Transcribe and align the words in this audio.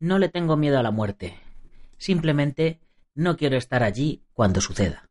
No 0.00 0.18
le 0.18 0.30
tengo 0.30 0.56
miedo 0.56 0.78
a 0.78 0.82
la 0.82 0.90
muerte. 0.90 1.34
Simplemente 1.98 2.80
no 3.14 3.36
quiero 3.36 3.58
estar 3.58 3.82
allí 3.82 4.22
cuando 4.32 4.62
suceda. 4.62 5.10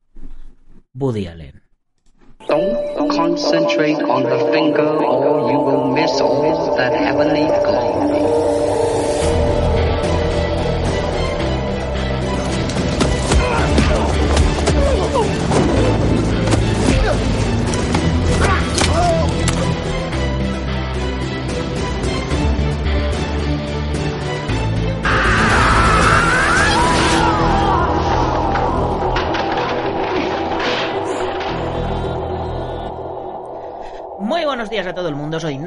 Woody 0.95 1.27
Allen. 1.27 1.61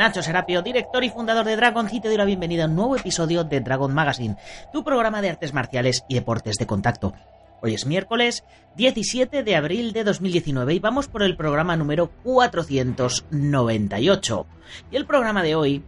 Nacho 0.02 0.20
Serapio, 0.20 0.62
director 0.62 1.04
y 1.04 1.10
fundador 1.10 1.46
de 1.46 1.54
Dragon 1.54 1.88
y 1.92 2.00
te 2.00 2.08
doy 2.08 2.16
la 2.16 2.24
bienvenida 2.24 2.64
a 2.64 2.66
un 2.66 2.74
nuevo 2.74 2.96
episodio 2.96 3.44
de 3.44 3.60
Dragon 3.60 3.94
Magazine, 3.94 4.34
tu 4.72 4.82
programa 4.82 5.22
de 5.22 5.30
artes 5.30 5.54
marciales 5.54 6.04
y 6.08 6.16
deportes 6.16 6.56
de 6.56 6.66
contacto. 6.66 7.14
Hoy 7.60 7.74
es 7.74 7.86
miércoles 7.86 8.42
17 8.74 9.44
de 9.44 9.54
abril 9.54 9.92
de 9.92 10.02
2019 10.02 10.74
y 10.74 10.80
vamos 10.80 11.06
por 11.06 11.22
el 11.22 11.36
programa 11.36 11.76
número 11.76 12.10
498. 12.24 14.46
Y 14.90 14.96
el 14.96 15.06
programa 15.06 15.44
de 15.44 15.54
hoy 15.54 15.84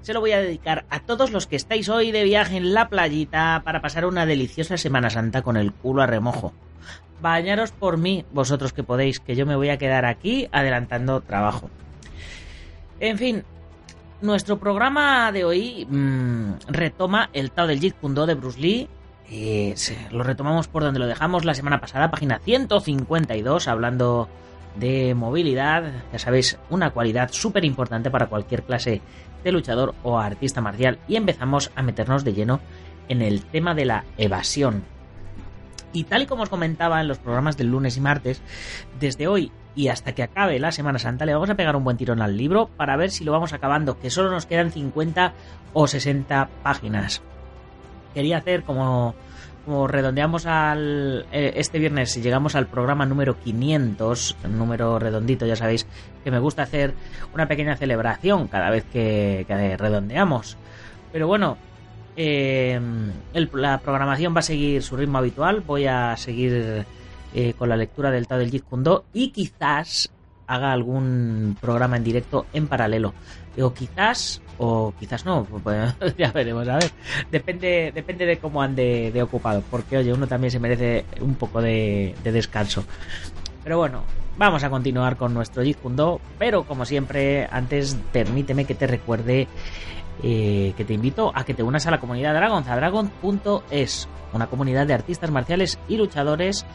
se 0.00 0.14
lo 0.14 0.20
voy 0.20 0.32
a 0.32 0.40
dedicar 0.40 0.86
a 0.88 1.00
todos 1.00 1.30
los 1.30 1.46
que 1.46 1.56
estáis 1.56 1.90
hoy 1.90 2.10
de 2.10 2.24
viaje 2.24 2.56
en 2.56 2.72
la 2.72 2.88
playita 2.88 3.60
para 3.66 3.82
pasar 3.82 4.06
una 4.06 4.24
deliciosa 4.24 4.78
Semana 4.78 5.10
Santa 5.10 5.42
con 5.42 5.58
el 5.58 5.74
culo 5.74 6.00
a 6.00 6.06
remojo. 6.06 6.54
Bañaros 7.20 7.72
por 7.72 7.98
mí, 7.98 8.24
vosotros 8.32 8.72
que 8.72 8.82
podéis, 8.82 9.20
que 9.20 9.36
yo 9.36 9.44
me 9.44 9.56
voy 9.56 9.68
a 9.68 9.76
quedar 9.76 10.06
aquí 10.06 10.48
adelantando 10.52 11.20
trabajo. 11.20 11.68
En 13.00 13.16
fin, 13.16 13.44
nuestro 14.20 14.58
programa 14.58 15.30
de 15.32 15.44
hoy 15.44 15.86
mmm, 15.88 16.52
retoma 16.68 17.30
el 17.32 17.50
Tao 17.50 17.66
del 17.66 17.80
Jeet 17.80 17.96
de 18.00 18.34
Bruce 18.34 18.60
Lee. 18.60 18.88
Eh, 19.30 19.74
lo 20.10 20.22
retomamos 20.22 20.68
por 20.68 20.82
donde 20.82 20.98
lo 20.98 21.06
dejamos 21.06 21.44
la 21.44 21.54
semana 21.54 21.80
pasada, 21.80 22.10
página 22.10 22.38
152, 22.38 23.68
hablando 23.68 24.28
de 24.76 25.14
movilidad. 25.14 25.84
Ya 26.12 26.18
sabéis, 26.18 26.58
una 26.70 26.90
cualidad 26.90 27.30
súper 27.30 27.64
importante 27.64 28.10
para 28.10 28.26
cualquier 28.26 28.62
clase 28.62 29.02
de 29.44 29.52
luchador 29.52 29.94
o 30.02 30.18
artista 30.18 30.60
marcial. 30.60 30.98
Y 31.08 31.16
empezamos 31.16 31.70
a 31.74 31.82
meternos 31.82 32.24
de 32.24 32.32
lleno 32.32 32.60
en 33.08 33.22
el 33.22 33.44
tema 33.44 33.74
de 33.74 33.84
la 33.84 34.04
evasión. 34.16 34.84
Y 35.92 36.04
tal 36.04 36.22
y 36.22 36.26
como 36.26 36.42
os 36.42 36.48
comentaba 36.48 37.00
en 37.00 37.08
los 37.08 37.18
programas 37.18 37.56
del 37.56 37.68
lunes 37.68 37.96
y 37.96 38.00
martes, 38.00 38.42
desde 39.00 39.26
hoy 39.26 39.50
y 39.74 39.88
hasta 39.88 40.12
que 40.12 40.24
acabe 40.24 40.58
la 40.58 40.72
Semana 40.72 40.98
Santa 40.98 41.24
le 41.24 41.34
vamos 41.34 41.50
a 41.50 41.54
pegar 41.54 41.76
un 41.76 41.84
buen 41.84 41.96
tirón 41.96 42.20
al 42.20 42.36
libro 42.36 42.68
para 42.76 42.96
ver 42.96 43.10
si 43.10 43.24
lo 43.24 43.30
vamos 43.30 43.52
acabando, 43.52 43.98
que 44.00 44.10
solo 44.10 44.28
nos 44.28 44.44
quedan 44.44 44.72
50 44.72 45.32
o 45.72 45.86
60 45.86 46.48
páginas. 46.64 47.22
Quería 48.12 48.38
hacer 48.38 48.64
como, 48.64 49.14
como 49.64 49.86
redondeamos 49.86 50.46
al 50.46 51.26
eh, 51.30 51.52
este 51.54 51.78
viernes 51.78 52.16
y 52.16 52.22
llegamos 52.22 52.56
al 52.56 52.66
programa 52.66 53.06
número 53.06 53.38
500, 53.38 54.36
número 54.50 54.98
redondito, 54.98 55.46
ya 55.46 55.54
sabéis 55.54 55.86
que 56.24 56.32
me 56.32 56.40
gusta 56.40 56.64
hacer 56.64 56.94
una 57.32 57.46
pequeña 57.46 57.76
celebración 57.76 58.48
cada 58.48 58.70
vez 58.70 58.84
que, 58.92 59.44
que 59.46 59.76
redondeamos. 59.76 60.56
Pero 61.12 61.28
bueno, 61.28 61.56
eh, 62.20 62.80
la 63.52 63.78
programación 63.78 64.34
va 64.34 64.40
a 64.40 64.42
seguir 64.42 64.82
su 64.82 64.96
ritmo 64.96 65.18
habitual. 65.18 65.62
Voy 65.64 65.86
a 65.86 66.16
seguir 66.16 66.84
eh, 67.32 67.54
con 67.56 67.68
la 67.68 67.76
lectura 67.76 68.10
del 68.10 68.26
Tao 68.26 68.38
del 68.38 68.50
Jeet 68.50 68.64
Kune 68.64 68.82
Do 68.82 69.04
y 69.12 69.30
quizás 69.30 70.10
haga 70.48 70.72
algún 70.72 71.56
programa 71.60 71.96
en 71.96 72.02
directo 72.02 72.46
en 72.52 72.66
paralelo. 72.66 73.14
Digo 73.54 73.72
quizás 73.72 74.42
o 74.58 74.92
quizás 74.98 75.24
no, 75.24 75.44
pues, 75.62 75.94
ya 76.18 76.32
veremos, 76.32 76.66
a 76.66 76.78
ver. 76.78 76.90
Depende, 77.30 77.92
depende 77.94 78.26
de 78.26 78.38
cómo 78.38 78.62
ande 78.62 79.12
de 79.14 79.22
ocupado, 79.22 79.62
porque 79.70 79.98
oye, 79.98 80.12
uno 80.12 80.26
también 80.26 80.50
se 80.50 80.58
merece 80.58 81.04
un 81.20 81.36
poco 81.36 81.62
de, 81.62 82.16
de 82.24 82.32
descanso. 82.32 82.82
Pero 83.62 83.78
bueno, 83.78 84.02
vamos 84.36 84.64
a 84.64 84.70
continuar 84.70 85.16
con 85.16 85.34
nuestro 85.34 85.62
Jeet 85.62 85.78
Kune 85.78 85.94
Do, 85.94 86.20
pero 86.36 86.64
como 86.64 86.84
siempre, 86.84 87.46
antes 87.48 87.96
permíteme 88.10 88.64
que 88.64 88.74
te 88.74 88.88
recuerde 88.88 89.46
eh, 90.22 90.74
que 90.76 90.84
te 90.84 90.94
invito 90.94 91.32
a 91.34 91.44
que 91.44 91.54
te 91.54 91.62
unas 91.62 91.86
a 91.86 91.90
la 91.90 92.00
comunidad 92.00 92.34
Dragon, 92.34 92.64
dragon.es, 92.64 94.08
una 94.32 94.46
comunidad 94.46 94.86
de 94.86 94.94
artistas 94.94 95.30
marciales 95.30 95.78
y 95.88 95.96
luchadores 95.96 96.66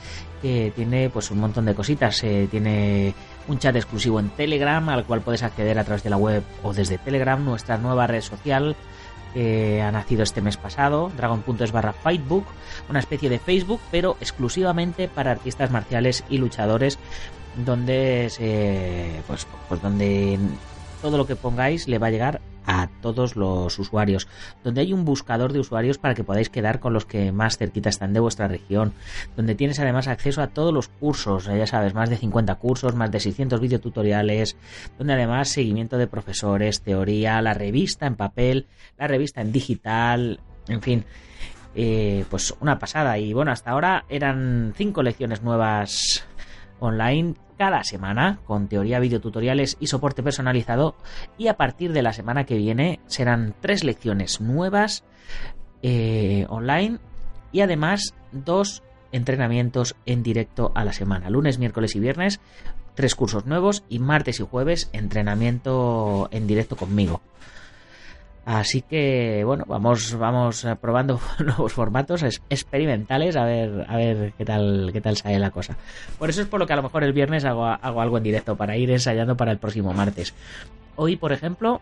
que 0.41 0.71
tiene 0.75 1.09
pues 1.09 1.29
un 1.31 1.39
montón 1.39 1.65
de 1.65 1.75
cositas. 1.75 2.23
Eh, 2.23 2.47
tiene 2.49 3.13
un 3.47 3.59
chat 3.59 3.75
exclusivo 3.75 4.19
en 4.19 4.29
Telegram 4.29 4.87
al 4.89 5.05
cual 5.05 5.21
puedes 5.21 5.43
acceder 5.43 5.77
a 5.77 5.83
través 5.83 6.03
de 6.03 6.09
la 6.09 6.17
web 6.17 6.43
o 6.63 6.73
desde 6.73 6.97
Telegram, 6.97 7.43
nuestra 7.43 7.77
nueva 7.77 8.07
red 8.07 8.21
social 8.21 8.75
que 9.33 9.81
ha 9.81 9.91
nacido 9.91 10.23
este 10.23 10.41
mes 10.41 10.57
pasado, 10.57 11.11
dragon.es 11.17 11.71
barra 11.71 11.91
Fightbook, 11.91 12.45
una 12.87 12.99
especie 12.99 13.29
de 13.29 13.39
Facebook, 13.39 13.81
pero 13.89 14.15
exclusivamente 14.21 15.07
para 15.07 15.31
artistas 15.31 15.71
marciales 15.71 16.23
y 16.29 16.37
luchadores, 16.37 16.99
donde 17.65 18.27
se, 18.29 19.21
pues, 19.27 19.47
pues 19.67 19.81
donde 19.81 20.37
todo 21.03 21.17
lo 21.17 21.27
que 21.27 21.35
pongáis 21.35 21.89
le 21.89 21.99
va 21.99 22.07
a 22.07 22.11
llegar 22.11 22.41
a 22.65 22.87
todos 23.01 23.35
los 23.35 23.77
usuarios, 23.77 24.29
donde 24.63 24.79
hay 24.79 24.93
un 24.93 25.03
buscador 25.03 25.51
de 25.51 25.59
usuarios 25.59 25.97
para 25.97 26.15
que 26.15 26.23
podáis 26.23 26.49
quedar 26.49 26.79
con 26.79 26.93
los 26.93 27.05
que 27.05 27.33
más 27.33 27.57
cerquita 27.57 27.89
están 27.89 28.13
de 28.13 28.21
vuestra 28.21 28.47
región, 28.47 28.93
donde 29.35 29.53
tienes 29.53 29.81
además 29.81 30.07
acceso 30.07 30.41
a 30.41 30.47
todos 30.47 30.73
los 30.73 30.87
cursos, 30.87 31.43
ya 31.43 31.67
sabes, 31.67 31.93
más 31.93 32.09
de 32.09 32.15
50 32.15 32.55
cursos, 32.55 32.95
más 32.95 33.11
de 33.11 33.19
600 33.19 33.59
videotutoriales, 33.59 34.55
donde 34.97 35.11
además 35.11 35.49
seguimiento 35.49 35.97
de 35.97 36.07
profesores, 36.07 36.81
teoría, 36.81 37.41
la 37.41 37.53
revista 37.53 38.07
en 38.07 38.15
papel, 38.15 38.67
la 38.97 39.07
revista 39.07 39.41
en 39.41 39.51
digital, 39.51 40.39
en 40.69 40.81
fin. 40.81 41.05
Eh, 41.75 42.23
pues 42.29 42.53
una 42.61 42.77
pasada 42.77 43.17
y 43.17 43.33
bueno 43.33 43.51
hasta 43.51 43.71
ahora 43.71 44.05
eran 44.07 44.75
cinco 44.77 45.01
lecciones 45.01 45.41
nuevas 45.41 46.23
online 46.83 47.35
cada 47.57 47.83
semana 47.83 48.39
con 48.45 48.67
teoría, 48.67 48.99
videotutoriales 48.99 49.77
y 49.79 49.87
soporte 49.87 50.23
personalizado 50.23 50.95
y 51.37 51.47
a 51.47 51.55
partir 51.55 51.93
de 51.93 52.01
la 52.01 52.13
semana 52.13 52.45
que 52.45 52.57
viene 52.57 52.99
serán 53.07 53.55
tres 53.61 53.83
lecciones 53.83 54.41
nuevas 54.41 55.03
eh, 55.81 56.45
online 56.49 56.99
y 57.51 57.61
además 57.61 58.13
dos 58.31 58.83
entrenamientos 59.11 59.95
en 60.05 60.23
directo 60.23 60.71
a 60.75 60.83
la 60.83 60.93
semana, 60.93 61.29
lunes, 61.29 61.59
miércoles 61.59 61.95
y 61.95 61.99
viernes, 61.99 62.39
tres 62.95 63.15
cursos 63.15 63.45
nuevos 63.45 63.83
y 63.89 63.99
martes 63.99 64.39
y 64.39 64.43
jueves 64.43 64.89
entrenamiento 64.91 66.27
en 66.31 66.47
directo 66.47 66.75
conmigo. 66.75 67.21
Así 68.45 68.81
que 68.81 69.43
bueno, 69.45 69.63
vamos, 69.67 70.17
vamos 70.17 70.67
probando 70.81 71.19
nuevos 71.39 71.71
formatos 71.71 72.23
experimentales 72.49 73.37
a 73.37 73.45
ver, 73.45 73.85
a 73.87 73.95
ver 73.95 74.33
qué 74.37 74.43
tal, 74.43 74.89
qué 74.91 74.99
tal 74.99 75.15
sale 75.15 75.39
la 75.39 75.51
cosa. 75.51 75.77
Por 76.19 76.29
eso 76.29 76.41
es 76.41 76.47
por 76.47 76.59
lo 76.59 76.67
que 76.67 76.73
a 76.73 76.75
lo 76.75 76.83
mejor 76.83 77.03
el 77.03 77.13
viernes 77.13 77.45
hago, 77.45 77.65
hago 77.65 78.01
algo 78.01 78.17
en 78.17 78.23
directo 78.23 78.55
para 78.55 78.75
ir 78.75 78.91
ensayando 78.91 79.37
para 79.37 79.51
el 79.51 79.59
próximo 79.59 79.93
martes. 79.93 80.33
Hoy, 80.95 81.15
por 81.15 81.31
ejemplo, 81.31 81.81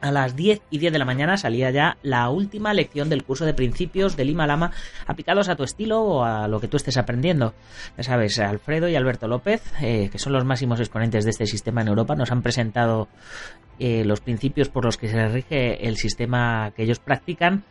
a 0.00 0.10
las 0.10 0.36
10 0.36 0.60
y 0.70 0.78
10 0.78 0.92
de 0.92 0.98
la 0.98 1.04
mañana 1.04 1.36
salía 1.36 1.70
ya 1.70 1.96
la 2.02 2.28
última 2.28 2.74
lección 2.74 3.08
del 3.08 3.24
curso 3.24 3.44
de 3.44 3.54
principios 3.54 4.16
de 4.16 4.24
Lima 4.24 4.46
Lama 4.46 4.72
aplicados 5.06 5.48
a 5.48 5.56
tu 5.56 5.62
estilo 5.64 6.02
o 6.02 6.24
a 6.24 6.46
lo 6.48 6.60
que 6.60 6.68
tú 6.68 6.76
estés 6.76 6.96
aprendiendo. 6.96 7.54
Ya 7.96 8.02
sabes, 8.02 8.38
Alfredo 8.38 8.88
y 8.88 8.96
Alberto 8.96 9.28
López, 9.28 9.62
eh, 9.80 10.08
que 10.10 10.18
son 10.18 10.32
los 10.32 10.44
máximos 10.44 10.80
exponentes 10.80 11.24
de 11.24 11.30
este 11.30 11.46
sistema 11.46 11.80
en 11.80 11.88
Europa, 11.88 12.14
nos 12.14 12.30
han 12.30 12.42
presentado 12.42 13.08
eh, 13.78 14.04
los 14.04 14.20
principios 14.20 14.68
por 14.68 14.84
los 14.84 14.96
que 14.96 15.08
se 15.08 15.28
rige 15.28 15.88
el 15.88 15.96
sistema 15.96 16.72
que 16.76 16.82
ellos 16.82 16.98
practican 16.98 17.64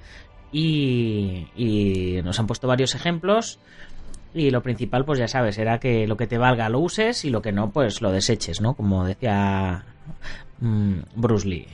y, 0.51 1.47
y 1.55 2.21
nos 2.23 2.39
han 2.39 2.47
puesto 2.47 2.67
varios 2.67 2.95
ejemplos. 2.95 3.59
Y 4.35 4.49
lo 4.49 4.63
principal, 4.63 5.05
pues 5.05 5.19
ya 5.19 5.27
sabes, 5.27 5.59
era 5.59 5.79
que 5.79 6.07
lo 6.07 6.17
que 6.17 6.25
te 6.25 6.39
valga 6.39 6.67
lo 6.67 6.79
uses 6.79 7.23
y 7.23 7.29
lo 7.29 7.43
que 7.43 7.51
no, 7.51 7.69
pues 7.69 8.01
lo 8.01 8.11
deseches, 8.11 8.61
¿no? 8.61 8.73
Como 8.73 9.05
decía 9.05 9.85
mm, 10.59 11.01
Bruce 11.15 11.47
Lee. 11.47 11.67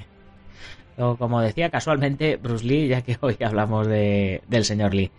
O 1.00 1.16
como 1.16 1.42
decía 1.42 1.70
casualmente 1.70 2.36
Bruce 2.36 2.66
Lee, 2.66 2.90
ya 2.90 3.02
que 3.02 3.18
hoy 3.22 3.38
hablamos 3.44 3.88
de, 3.88 4.42
del 4.48 4.66
señor 4.66 4.94
Lee. 4.94 5.12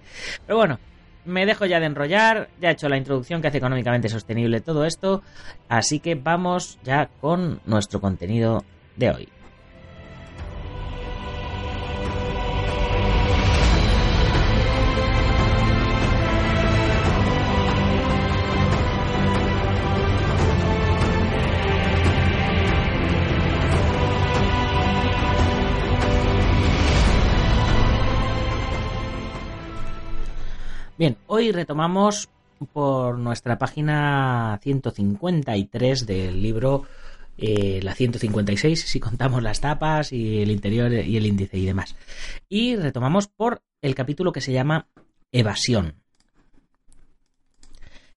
Pero 0.47 0.59
bueno, 0.59 0.79
me 1.25 1.47
dejo 1.47 1.67
ya 1.67 1.81
de 1.81 1.87
enrollar, 1.87 2.49
ya 2.61 2.71
he 2.71 2.73
hecho 2.73 2.89
la 2.89 2.97
introducción 2.97 3.41
que 3.41 3.49
hace 3.49 3.59
económicamente 3.59 4.09
sostenible 4.09 4.61
todo 4.61 4.85
esto, 4.85 5.23
así 5.69 6.01
que 6.01 6.15
vamos 6.15 6.79
ya 6.83 7.09
con 7.21 7.61
nuestro 7.67 8.01
contenido 8.01 8.65
de 8.97 9.11
hoy. 9.11 9.29
Bien, 31.01 31.17
hoy 31.29 31.51
retomamos 31.51 32.29
por 32.75 33.17
nuestra 33.17 33.57
página 33.57 34.61
153 34.63 36.05
del 36.05 36.43
libro, 36.43 36.85
eh, 37.39 37.81
la 37.83 37.95
156, 37.95 38.79
si 38.83 39.01
contamos 39.01 39.43
las 39.43 39.63
tapas 39.63 40.13
y 40.13 40.43
el 40.43 40.51
interior 40.51 40.93
y 40.93 41.17
el 41.17 41.25
índice 41.25 41.57
y 41.57 41.65
demás. 41.65 41.97
Y 42.51 42.77
retomamos 42.77 43.29
por 43.29 43.63
el 43.81 43.95
capítulo 43.95 44.31
que 44.31 44.43
se 44.43 44.53
llama 44.53 44.89
Evasión. 45.33 45.95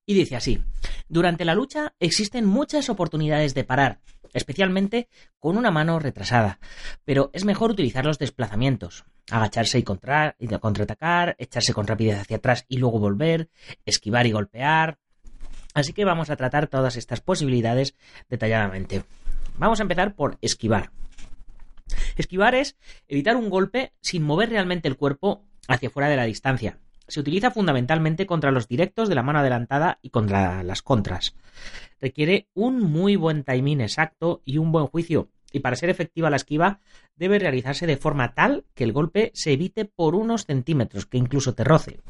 Y 0.05 0.13
dice 0.13 0.35
así, 0.35 0.61
durante 1.09 1.45
la 1.45 1.55
lucha 1.55 1.93
existen 1.99 2.45
muchas 2.45 2.89
oportunidades 2.89 3.53
de 3.53 3.63
parar, 3.63 3.99
especialmente 4.33 5.07
con 5.39 5.57
una 5.57 5.71
mano 5.71 5.99
retrasada, 5.99 6.59
pero 7.05 7.29
es 7.33 7.45
mejor 7.45 7.71
utilizar 7.71 8.05
los 8.05 8.19
desplazamientos, 8.19 9.05
agacharse 9.29 9.79
y, 9.79 9.83
contra, 9.83 10.35
contraatacar, 10.59 11.35
echarse 11.37 11.73
con 11.73 11.87
rapidez 11.87 12.19
hacia 12.19 12.37
atrás 12.37 12.65
y 12.67 12.77
luego 12.77 12.99
volver, 12.99 13.49
esquivar 13.85 14.25
y 14.25 14.31
golpear. 14.31 14.97
Así 15.73 15.93
que 15.93 16.05
vamos 16.05 16.29
a 16.29 16.35
tratar 16.35 16.67
todas 16.67 16.97
estas 16.97 17.21
posibilidades 17.21 17.95
detalladamente. 18.29 19.03
Vamos 19.57 19.79
a 19.79 19.83
empezar 19.83 20.15
por 20.15 20.37
esquivar. 20.41 20.91
Esquivar 22.15 22.55
es 22.55 22.77
evitar 23.07 23.35
un 23.35 23.49
golpe 23.49 23.93
sin 24.01 24.23
mover 24.23 24.49
realmente 24.49 24.87
el 24.87 24.97
cuerpo 24.97 25.45
hacia 25.67 25.89
fuera 25.89 26.09
de 26.09 26.17
la 26.17 26.25
distancia. 26.25 26.79
Se 27.07 27.19
utiliza 27.19 27.51
fundamentalmente 27.51 28.25
contra 28.25 28.51
los 28.51 28.67
directos 28.67 29.09
de 29.09 29.15
la 29.15 29.23
mano 29.23 29.39
adelantada 29.39 29.99
y 30.01 30.09
contra 30.09 30.63
las 30.63 30.81
contras. 30.81 31.35
Requiere 31.99 32.47
un 32.53 32.79
muy 32.79 33.15
buen 33.15 33.43
timing 33.43 33.81
exacto 33.81 34.41
y 34.45 34.57
un 34.57 34.71
buen 34.71 34.87
juicio 34.87 35.29
y 35.53 35.59
para 35.59 35.77
ser 35.77 35.89
efectiva 35.89 36.29
la 36.29 36.35
esquiva 36.35 36.79
debe 37.15 37.39
realizarse 37.39 37.87
de 37.87 37.95
forma 37.95 38.33
tal 38.33 38.65
que 38.73 38.83
el 38.83 38.91
golpe 38.91 39.31
se 39.35 39.53
evite 39.53 39.85
por 39.85 40.15
unos 40.15 40.45
centímetros, 40.45 41.05
que 41.05 41.19
incluso 41.19 41.53
te 41.53 41.63
roce. 41.63 42.01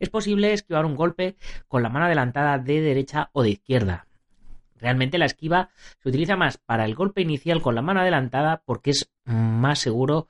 Es 0.00 0.08
posible 0.08 0.52
esquivar 0.52 0.84
un 0.84 0.96
golpe 0.96 1.36
con 1.68 1.82
la 1.82 1.90
mano 1.90 2.06
adelantada 2.06 2.58
de 2.58 2.80
derecha 2.80 3.30
o 3.32 3.42
de 3.42 3.50
izquierda. 3.50 4.06
Realmente 4.76 5.18
la 5.18 5.26
esquiva 5.26 5.68
se 6.02 6.08
utiliza 6.08 6.36
más 6.36 6.56
para 6.56 6.86
el 6.86 6.94
golpe 6.94 7.20
inicial 7.20 7.60
con 7.60 7.74
la 7.74 7.82
mano 7.82 8.00
adelantada 8.00 8.62
porque 8.64 8.90
es 8.90 9.12
más 9.24 9.78
seguro 9.78 10.28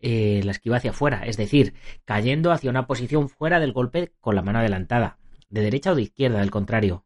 eh, 0.00 0.40
la 0.44 0.52
esquiva 0.52 0.76
hacia 0.76 0.90
afuera, 0.90 1.26
es 1.26 1.36
decir, 1.36 1.74
cayendo 2.04 2.52
hacia 2.52 2.70
una 2.70 2.86
posición 2.86 3.28
fuera 3.28 3.60
del 3.60 3.72
golpe 3.72 4.12
con 4.20 4.34
la 4.34 4.42
mano 4.42 4.58
adelantada, 4.58 5.18
de 5.48 5.62
derecha 5.62 5.92
o 5.92 5.94
de 5.94 6.02
izquierda, 6.02 6.40
al 6.40 6.50
contrario. 6.50 7.04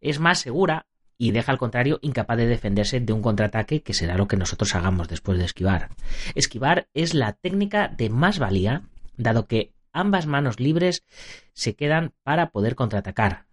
Es 0.00 0.20
más 0.20 0.38
segura 0.38 0.86
y 1.16 1.30
deja 1.30 1.52
al 1.52 1.58
contrario 1.58 1.98
incapaz 2.02 2.36
de 2.36 2.46
defenderse 2.46 3.00
de 3.00 3.12
un 3.12 3.22
contraataque 3.22 3.82
que 3.82 3.94
será 3.94 4.16
lo 4.16 4.28
que 4.28 4.36
nosotros 4.36 4.74
hagamos 4.74 5.08
después 5.08 5.38
de 5.38 5.44
esquivar. 5.44 5.90
Esquivar 6.34 6.88
es 6.92 7.14
la 7.14 7.32
técnica 7.32 7.88
de 7.88 8.10
más 8.10 8.38
valía, 8.38 8.82
dado 9.16 9.46
que 9.46 9.72
ambas 9.92 10.26
manos 10.26 10.60
libres 10.60 11.04
se 11.52 11.76
quedan 11.76 12.12
para 12.22 12.50
poder 12.50 12.74
contraatacar. 12.74 13.46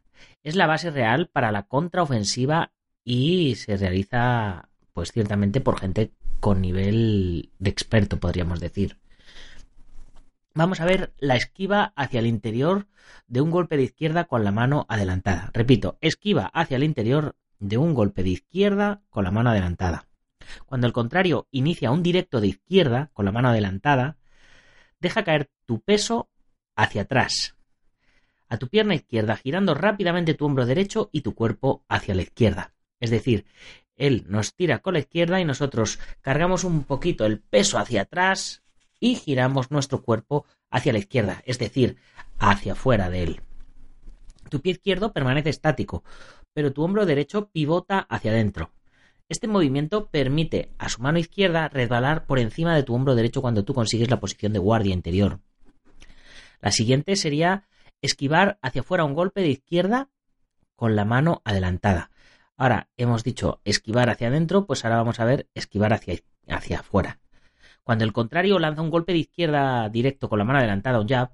Es 0.43 0.55
la 0.55 0.67
base 0.67 0.89
real 0.89 1.27
para 1.27 1.51
la 1.51 1.63
contraofensiva 1.63 2.71
y 3.03 3.55
se 3.55 3.77
realiza 3.77 4.69
pues 4.93 5.11
ciertamente 5.11 5.61
por 5.61 5.79
gente 5.79 6.11
con 6.41 6.59
nivel 6.59 7.51
de 7.59 7.69
experto, 7.69 8.19
podríamos 8.19 8.59
decir. 8.59 8.97
Vamos 10.53 10.81
a 10.81 10.85
ver 10.85 11.13
la 11.19 11.37
esquiva 11.37 11.93
hacia 11.95 12.19
el 12.19 12.27
interior 12.27 12.87
de 13.27 13.39
un 13.39 13.51
golpe 13.51 13.77
de 13.77 13.83
izquierda 13.83 14.25
con 14.25 14.43
la 14.43 14.51
mano 14.51 14.85
adelantada. 14.89 15.51
Repito, 15.53 15.97
esquiva 16.01 16.47
hacia 16.53 16.75
el 16.75 16.83
interior 16.83 17.37
de 17.59 17.77
un 17.77 17.93
golpe 17.93 18.23
de 18.23 18.31
izquierda 18.31 19.01
con 19.09 19.23
la 19.23 19.31
mano 19.31 19.51
adelantada. 19.51 20.07
Cuando 20.65 20.87
el 20.87 20.93
contrario 20.93 21.47
inicia 21.51 21.91
un 21.91 22.03
directo 22.03 22.41
de 22.41 22.47
izquierda 22.47 23.11
con 23.13 23.23
la 23.23 23.31
mano 23.31 23.49
adelantada, 23.49 24.17
deja 24.99 25.23
caer 25.23 25.49
tu 25.65 25.79
peso 25.79 26.29
hacia 26.75 27.03
atrás, 27.03 27.55
a 28.49 28.57
tu 28.57 28.67
pierna 28.67 28.95
izquierda, 28.95 29.37
girando 29.37 29.75
rápidamente 29.75 30.33
tu 30.33 30.45
hombro 30.45 30.65
derecho 30.65 31.09
y 31.13 31.21
tu 31.21 31.35
cuerpo 31.35 31.85
hacia 31.87 32.15
la 32.15 32.23
izquierda. 32.23 32.73
Es 33.01 33.09
decir, 33.09 33.45
él 33.97 34.25
nos 34.29 34.55
tira 34.55 34.79
con 34.79 34.93
la 34.93 34.99
izquierda 34.99 35.41
y 35.41 35.45
nosotros 35.45 35.99
cargamos 36.21 36.63
un 36.63 36.85
poquito 36.85 37.25
el 37.25 37.39
peso 37.41 37.77
hacia 37.77 38.03
atrás 38.03 38.63
y 38.99 39.15
giramos 39.15 39.71
nuestro 39.71 40.01
cuerpo 40.01 40.45
hacia 40.69 40.93
la 40.93 40.99
izquierda, 40.99 41.41
es 41.45 41.59
decir, 41.59 41.97
hacia 42.39 42.73
afuera 42.73 43.09
de 43.09 43.23
él. 43.23 43.41
Tu 44.49 44.61
pie 44.61 44.73
izquierdo 44.73 45.11
permanece 45.11 45.49
estático, 45.49 46.03
pero 46.53 46.71
tu 46.71 46.83
hombro 46.83 47.05
derecho 47.05 47.49
pivota 47.49 47.99
hacia 47.99 48.31
adentro. 48.31 48.71
Este 49.29 49.47
movimiento 49.47 50.07
permite 50.07 50.71
a 50.77 50.89
su 50.89 51.01
mano 51.01 51.17
izquierda 51.17 51.69
resbalar 51.69 52.25
por 52.25 52.37
encima 52.37 52.75
de 52.75 52.83
tu 52.83 52.93
hombro 52.93 53.15
derecho 53.15 53.41
cuando 53.41 53.63
tú 53.63 53.73
consigues 53.73 54.09
la 54.09 54.19
posición 54.19 54.53
de 54.53 54.59
guardia 54.59 54.93
interior. 54.93 55.39
La 56.59 56.71
siguiente 56.71 57.15
sería 57.15 57.67
esquivar 58.01 58.59
hacia 58.61 58.81
afuera 58.81 59.05
un 59.05 59.13
golpe 59.13 59.41
de 59.41 59.49
izquierda 59.49 60.09
con 60.75 60.95
la 60.95 61.05
mano 61.05 61.41
adelantada. 61.45 62.11
Ahora 62.57 62.89
hemos 62.97 63.23
dicho 63.23 63.61
esquivar 63.65 64.09
hacia 64.09 64.27
adentro, 64.27 64.65
pues 64.65 64.85
ahora 64.85 64.97
vamos 64.97 65.19
a 65.19 65.25
ver 65.25 65.49
esquivar 65.55 65.93
hacia, 65.93 66.19
hacia 66.47 66.79
afuera. 66.79 67.19
Cuando 67.83 68.03
el 68.03 68.13
contrario 68.13 68.59
lanza 68.59 68.81
un 68.81 68.91
golpe 68.91 69.13
de 69.13 69.19
izquierda 69.19 69.89
directo 69.89 70.29
con 70.29 70.39
la 70.39 70.45
mano 70.45 70.59
adelantada, 70.59 70.99
un 70.99 71.07
jab, 71.07 71.31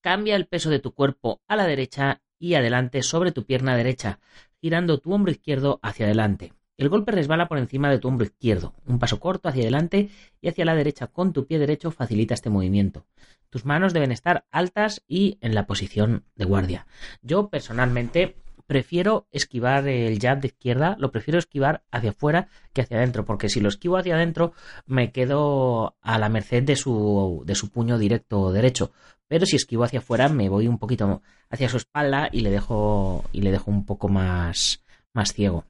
cambia 0.00 0.36
el 0.36 0.46
peso 0.46 0.70
de 0.70 0.78
tu 0.78 0.92
cuerpo 0.92 1.40
a 1.48 1.56
la 1.56 1.66
derecha 1.66 2.22
y 2.38 2.54
adelante 2.54 3.02
sobre 3.02 3.32
tu 3.32 3.44
pierna 3.44 3.76
derecha, 3.76 4.18
girando 4.60 4.98
tu 4.98 5.12
hombro 5.12 5.32
izquierdo 5.32 5.78
hacia 5.82 6.06
adelante. 6.06 6.52
El 6.76 6.88
golpe 6.88 7.12
resbala 7.12 7.46
por 7.46 7.58
encima 7.58 7.90
de 7.90 7.98
tu 7.98 8.08
hombro 8.08 8.24
izquierdo. 8.24 8.72
Un 8.86 8.98
paso 8.98 9.20
corto 9.20 9.50
hacia 9.50 9.62
adelante 9.62 10.08
y 10.40 10.48
hacia 10.48 10.64
la 10.64 10.74
derecha 10.74 11.08
con 11.08 11.34
tu 11.34 11.46
pie 11.46 11.58
derecho 11.58 11.90
facilita 11.90 12.32
este 12.32 12.48
movimiento. 12.48 13.04
Tus 13.50 13.66
manos 13.66 13.92
deben 13.92 14.12
estar 14.12 14.46
altas 14.50 15.02
y 15.06 15.36
en 15.42 15.54
la 15.54 15.66
posición 15.66 16.24
de 16.36 16.46
guardia. 16.46 16.86
Yo 17.20 17.50
personalmente 17.50 18.36
prefiero 18.70 19.26
esquivar 19.32 19.88
el 19.88 20.20
jab 20.20 20.40
de 20.40 20.46
izquierda, 20.46 20.94
lo 21.00 21.10
prefiero 21.10 21.40
esquivar 21.40 21.82
hacia 21.90 22.10
afuera 22.10 22.46
que 22.72 22.82
hacia 22.82 22.98
adentro, 22.98 23.24
porque 23.24 23.48
si 23.48 23.60
lo 23.60 23.68
esquivo 23.68 23.96
hacia 23.96 24.14
adentro 24.14 24.52
me 24.86 25.10
quedo 25.10 25.96
a 26.00 26.18
la 26.20 26.28
merced 26.28 26.62
de 26.62 26.76
su, 26.76 27.42
de 27.46 27.56
su 27.56 27.72
puño 27.72 27.98
directo 27.98 28.52
derecho. 28.52 28.92
Pero 29.26 29.44
si 29.44 29.56
esquivo 29.56 29.82
hacia 29.82 29.98
afuera, 29.98 30.28
me 30.28 30.48
voy 30.48 30.68
un 30.68 30.78
poquito 30.78 31.20
hacia 31.50 31.68
su 31.68 31.78
espalda 31.78 32.28
y 32.30 32.42
le 32.42 32.50
dejo, 32.52 33.24
y 33.32 33.42
le 33.42 33.50
dejo 33.50 33.72
un 33.72 33.84
poco 33.84 34.08
más, 34.08 34.84
más 35.14 35.32
ciego. 35.32 35.64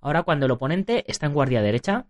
Ahora, 0.00 0.24
cuando 0.24 0.46
el 0.46 0.50
oponente 0.50 1.04
está 1.06 1.26
en 1.26 1.34
guardia 1.34 1.62
derecha, 1.62 2.06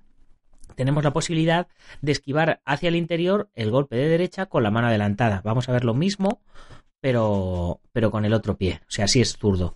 tenemos 0.75 1.05
la 1.05 1.12
posibilidad 1.12 1.69
de 2.00 2.12
esquivar 2.12 2.62
hacia 2.65 2.88
el 2.88 2.97
interior 2.97 3.50
el 3.55 3.71
golpe 3.71 3.97
de 3.97 4.09
derecha 4.09 4.47
con 4.47 4.62
la 4.62 4.71
mano 4.71 4.87
adelantada. 4.87 5.43
Vamos 5.45 5.69
a 5.69 5.73
ver 5.73 5.85
lo 5.85 5.93
mismo, 5.93 6.41
pero, 7.00 7.81
pero 7.93 8.11
con 8.11 8.25
el 8.25 8.35
otro 8.35 8.57
pie. 8.57 8.81
O 8.83 8.90
sea, 8.90 9.07
así 9.07 9.21
es 9.21 9.37
zurdo. 9.37 9.75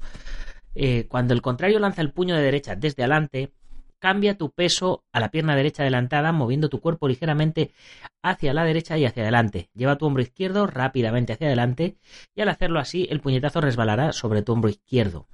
Eh, 0.75 1.07
cuando 1.09 1.35
el 1.35 1.43
contrario 1.43 1.79
lanza 1.79 2.02
el 2.02 2.12
puño 2.12 2.35
de 2.35 2.43
derecha 2.43 2.75
desde 2.76 3.02
adelante, 3.02 3.52
cambia 3.99 4.37
tu 4.37 4.50
peso 4.50 5.05
a 5.12 5.21
la 5.21 5.31
pierna 5.31 5.55
derecha 5.55 5.83
adelantada, 5.83 6.33
moviendo 6.33 6.69
tu 6.69 6.81
cuerpo 6.81 7.07
ligeramente 7.07 7.73
hacia 8.23 8.52
la 8.52 8.64
derecha 8.64 8.99
y 8.99 9.05
hacia 9.05 9.23
adelante. 9.23 9.71
Lleva 9.75 9.97
tu 9.97 10.07
hombro 10.07 10.23
izquierdo 10.23 10.67
rápidamente 10.67 11.33
hacia 11.33 11.47
adelante 11.47 11.99
y 12.35 12.41
al 12.41 12.49
hacerlo 12.49 12.81
así 12.81 13.07
el 13.11 13.21
puñetazo 13.21 13.61
resbalará 13.61 14.12
sobre 14.12 14.43
tu 14.43 14.52
hombro 14.52 14.71
izquierdo. 14.71 15.29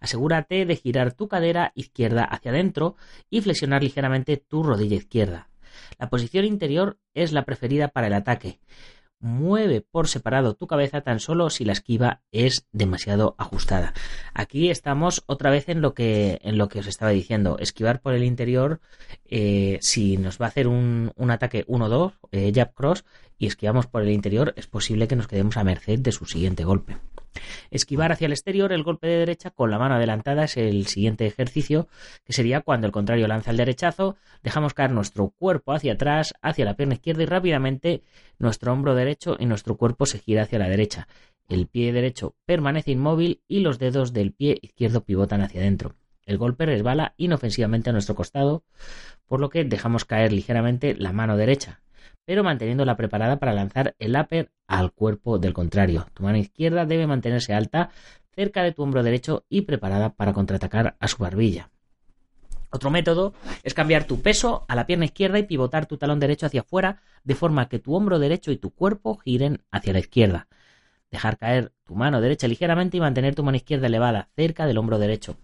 Asegúrate 0.00 0.64
de 0.64 0.76
girar 0.76 1.12
tu 1.12 1.28
cadera 1.28 1.72
izquierda 1.74 2.24
hacia 2.24 2.50
adentro 2.50 2.96
y 3.28 3.42
flexionar 3.42 3.82
ligeramente 3.82 4.38
tu 4.38 4.62
rodilla 4.62 4.96
izquierda. 4.96 5.50
La 5.98 6.08
posición 6.08 6.46
interior 6.46 6.98
es 7.14 7.32
la 7.32 7.44
preferida 7.44 7.88
para 7.88 8.06
el 8.06 8.14
ataque 8.14 8.58
mueve 9.20 9.80
por 9.80 10.08
separado 10.08 10.54
tu 10.54 10.66
cabeza 10.66 11.00
tan 11.00 11.20
solo 11.20 11.50
si 11.50 11.64
la 11.64 11.72
esquiva 11.72 12.22
es 12.32 12.66
demasiado 12.72 13.34
ajustada. 13.38 13.94
Aquí 14.34 14.70
estamos 14.70 15.22
otra 15.26 15.50
vez 15.50 15.68
en 15.68 15.80
lo 15.80 15.94
que, 15.94 16.38
en 16.42 16.58
lo 16.58 16.68
que 16.68 16.80
os 16.80 16.86
estaba 16.86 17.10
diciendo. 17.10 17.56
Esquivar 17.58 18.00
por 18.00 18.14
el 18.14 18.24
interior, 18.24 18.80
eh, 19.24 19.78
si 19.80 20.16
nos 20.16 20.40
va 20.40 20.46
a 20.46 20.48
hacer 20.48 20.68
un, 20.68 21.12
un 21.16 21.30
ataque 21.30 21.66
1-2, 21.66 22.12
eh, 22.32 22.52
jab 22.54 22.74
cross, 22.74 23.04
y 23.38 23.46
esquivamos 23.46 23.86
por 23.86 24.02
el 24.02 24.10
interior, 24.10 24.54
es 24.56 24.66
posible 24.66 25.08
que 25.08 25.16
nos 25.16 25.28
quedemos 25.28 25.56
a 25.56 25.64
merced 25.64 26.00
de 26.00 26.12
su 26.12 26.26
siguiente 26.26 26.64
golpe. 26.64 26.96
Esquivar 27.70 28.12
hacia 28.12 28.26
el 28.26 28.32
exterior 28.32 28.72
el 28.72 28.82
golpe 28.82 29.06
de 29.06 29.18
derecha 29.18 29.50
con 29.50 29.70
la 29.70 29.78
mano 29.78 29.96
adelantada 29.96 30.44
es 30.44 30.56
el 30.56 30.86
siguiente 30.86 31.26
ejercicio, 31.26 31.88
que 32.24 32.32
sería 32.32 32.60
cuando 32.60 32.86
el 32.86 32.92
contrario 32.92 33.28
lanza 33.28 33.50
el 33.50 33.56
derechazo, 33.56 34.16
dejamos 34.42 34.74
caer 34.74 34.90
nuestro 34.90 35.30
cuerpo 35.30 35.72
hacia 35.72 35.94
atrás, 35.94 36.34
hacia 36.42 36.64
la 36.64 36.74
pierna 36.74 36.94
izquierda 36.94 37.22
y 37.22 37.26
rápidamente 37.26 38.02
nuestro 38.38 38.72
hombro 38.72 38.94
derecho 38.94 39.36
y 39.38 39.46
nuestro 39.46 39.76
cuerpo 39.76 40.06
se 40.06 40.18
gira 40.18 40.42
hacia 40.42 40.58
la 40.58 40.68
derecha. 40.68 41.08
El 41.48 41.66
pie 41.66 41.92
derecho 41.92 42.34
permanece 42.44 42.90
inmóvil 42.90 43.42
y 43.48 43.60
los 43.60 43.78
dedos 43.78 44.12
del 44.12 44.32
pie 44.32 44.58
izquierdo 44.60 45.04
pivotan 45.04 45.40
hacia 45.40 45.60
adentro. 45.60 45.94
El 46.26 46.36
golpe 46.36 46.66
resbala 46.66 47.14
inofensivamente 47.16 47.88
a 47.88 47.94
nuestro 47.94 48.14
costado, 48.14 48.64
por 49.26 49.40
lo 49.40 49.48
que 49.48 49.64
dejamos 49.64 50.04
caer 50.04 50.30
ligeramente 50.30 50.94
la 50.94 51.12
mano 51.12 51.38
derecha, 51.38 51.80
pero 52.28 52.44
manteniéndola 52.44 52.98
preparada 52.98 53.38
para 53.38 53.54
lanzar 53.54 53.96
el 53.98 54.14
upper 54.14 54.52
al 54.66 54.92
cuerpo 54.92 55.38
del 55.38 55.54
contrario. 55.54 56.08
Tu 56.12 56.22
mano 56.22 56.36
izquierda 56.36 56.84
debe 56.84 57.06
mantenerse 57.06 57.54
alta 57.54 57.88
cerca 58.34 58.62
de 58.62 58.72
tu 58.72 58.82
hombro 58.82 59.02
derecho 59.02 59.46
y 59.48 59.62
preparada 59.62 60.10
para 60.10 60.34
contraatacar 60.34 60.94
a 61.00 61.08
su 61.08 61.16
barbilla. 61.16 61.70
Otro 62.68 62.90
método 62.90 63.32
es 63.62 63.72
cambiar 63.72 64.04
tu 64.04 64.20
peso 64.20 64.66
a 64.68 64.74
la 64.74 64.84
pierna 64.84 65.06
izquierda 65.06 65.38
y 65.38 65.44
pivotar 65.44 65.86
tu 65.86 65.96
talón 65.96 66.20
derecho 66.20 66.44
hacia 66.44 66.60
afuera 66.60 67.00
de 67.24 67.34
forma 67.34 67.70
que 67.70 67.78
tu 67.78 67.94
hombro 67.94 68.18
derecho 68.18 68.52
y 68.52 68.58
tu 68.58 68.74
cuerpo 68.74 69.16
giren 69.16 69.62
hacia 69.70 69.94
la 69.94 70.00
izquierda. 70.00 70.48
Dejar 71.10 71.38
caer 71.38 71.72
tu 71.82 71.94
mano 71.94 72.20
derecha 72.20 72.46
ligeramente 72.46 72.98
y 72.98 73.00
mantener 73.00 73.36
tu 73.36 73.42
mano 73.42 73.56
izquierda 73.56 73.86
elevada 73.86 74.28
cerca 74.36 74.66
del 74.66 74.76
hombro 74.76 74.98
derecho. 74.98 75.38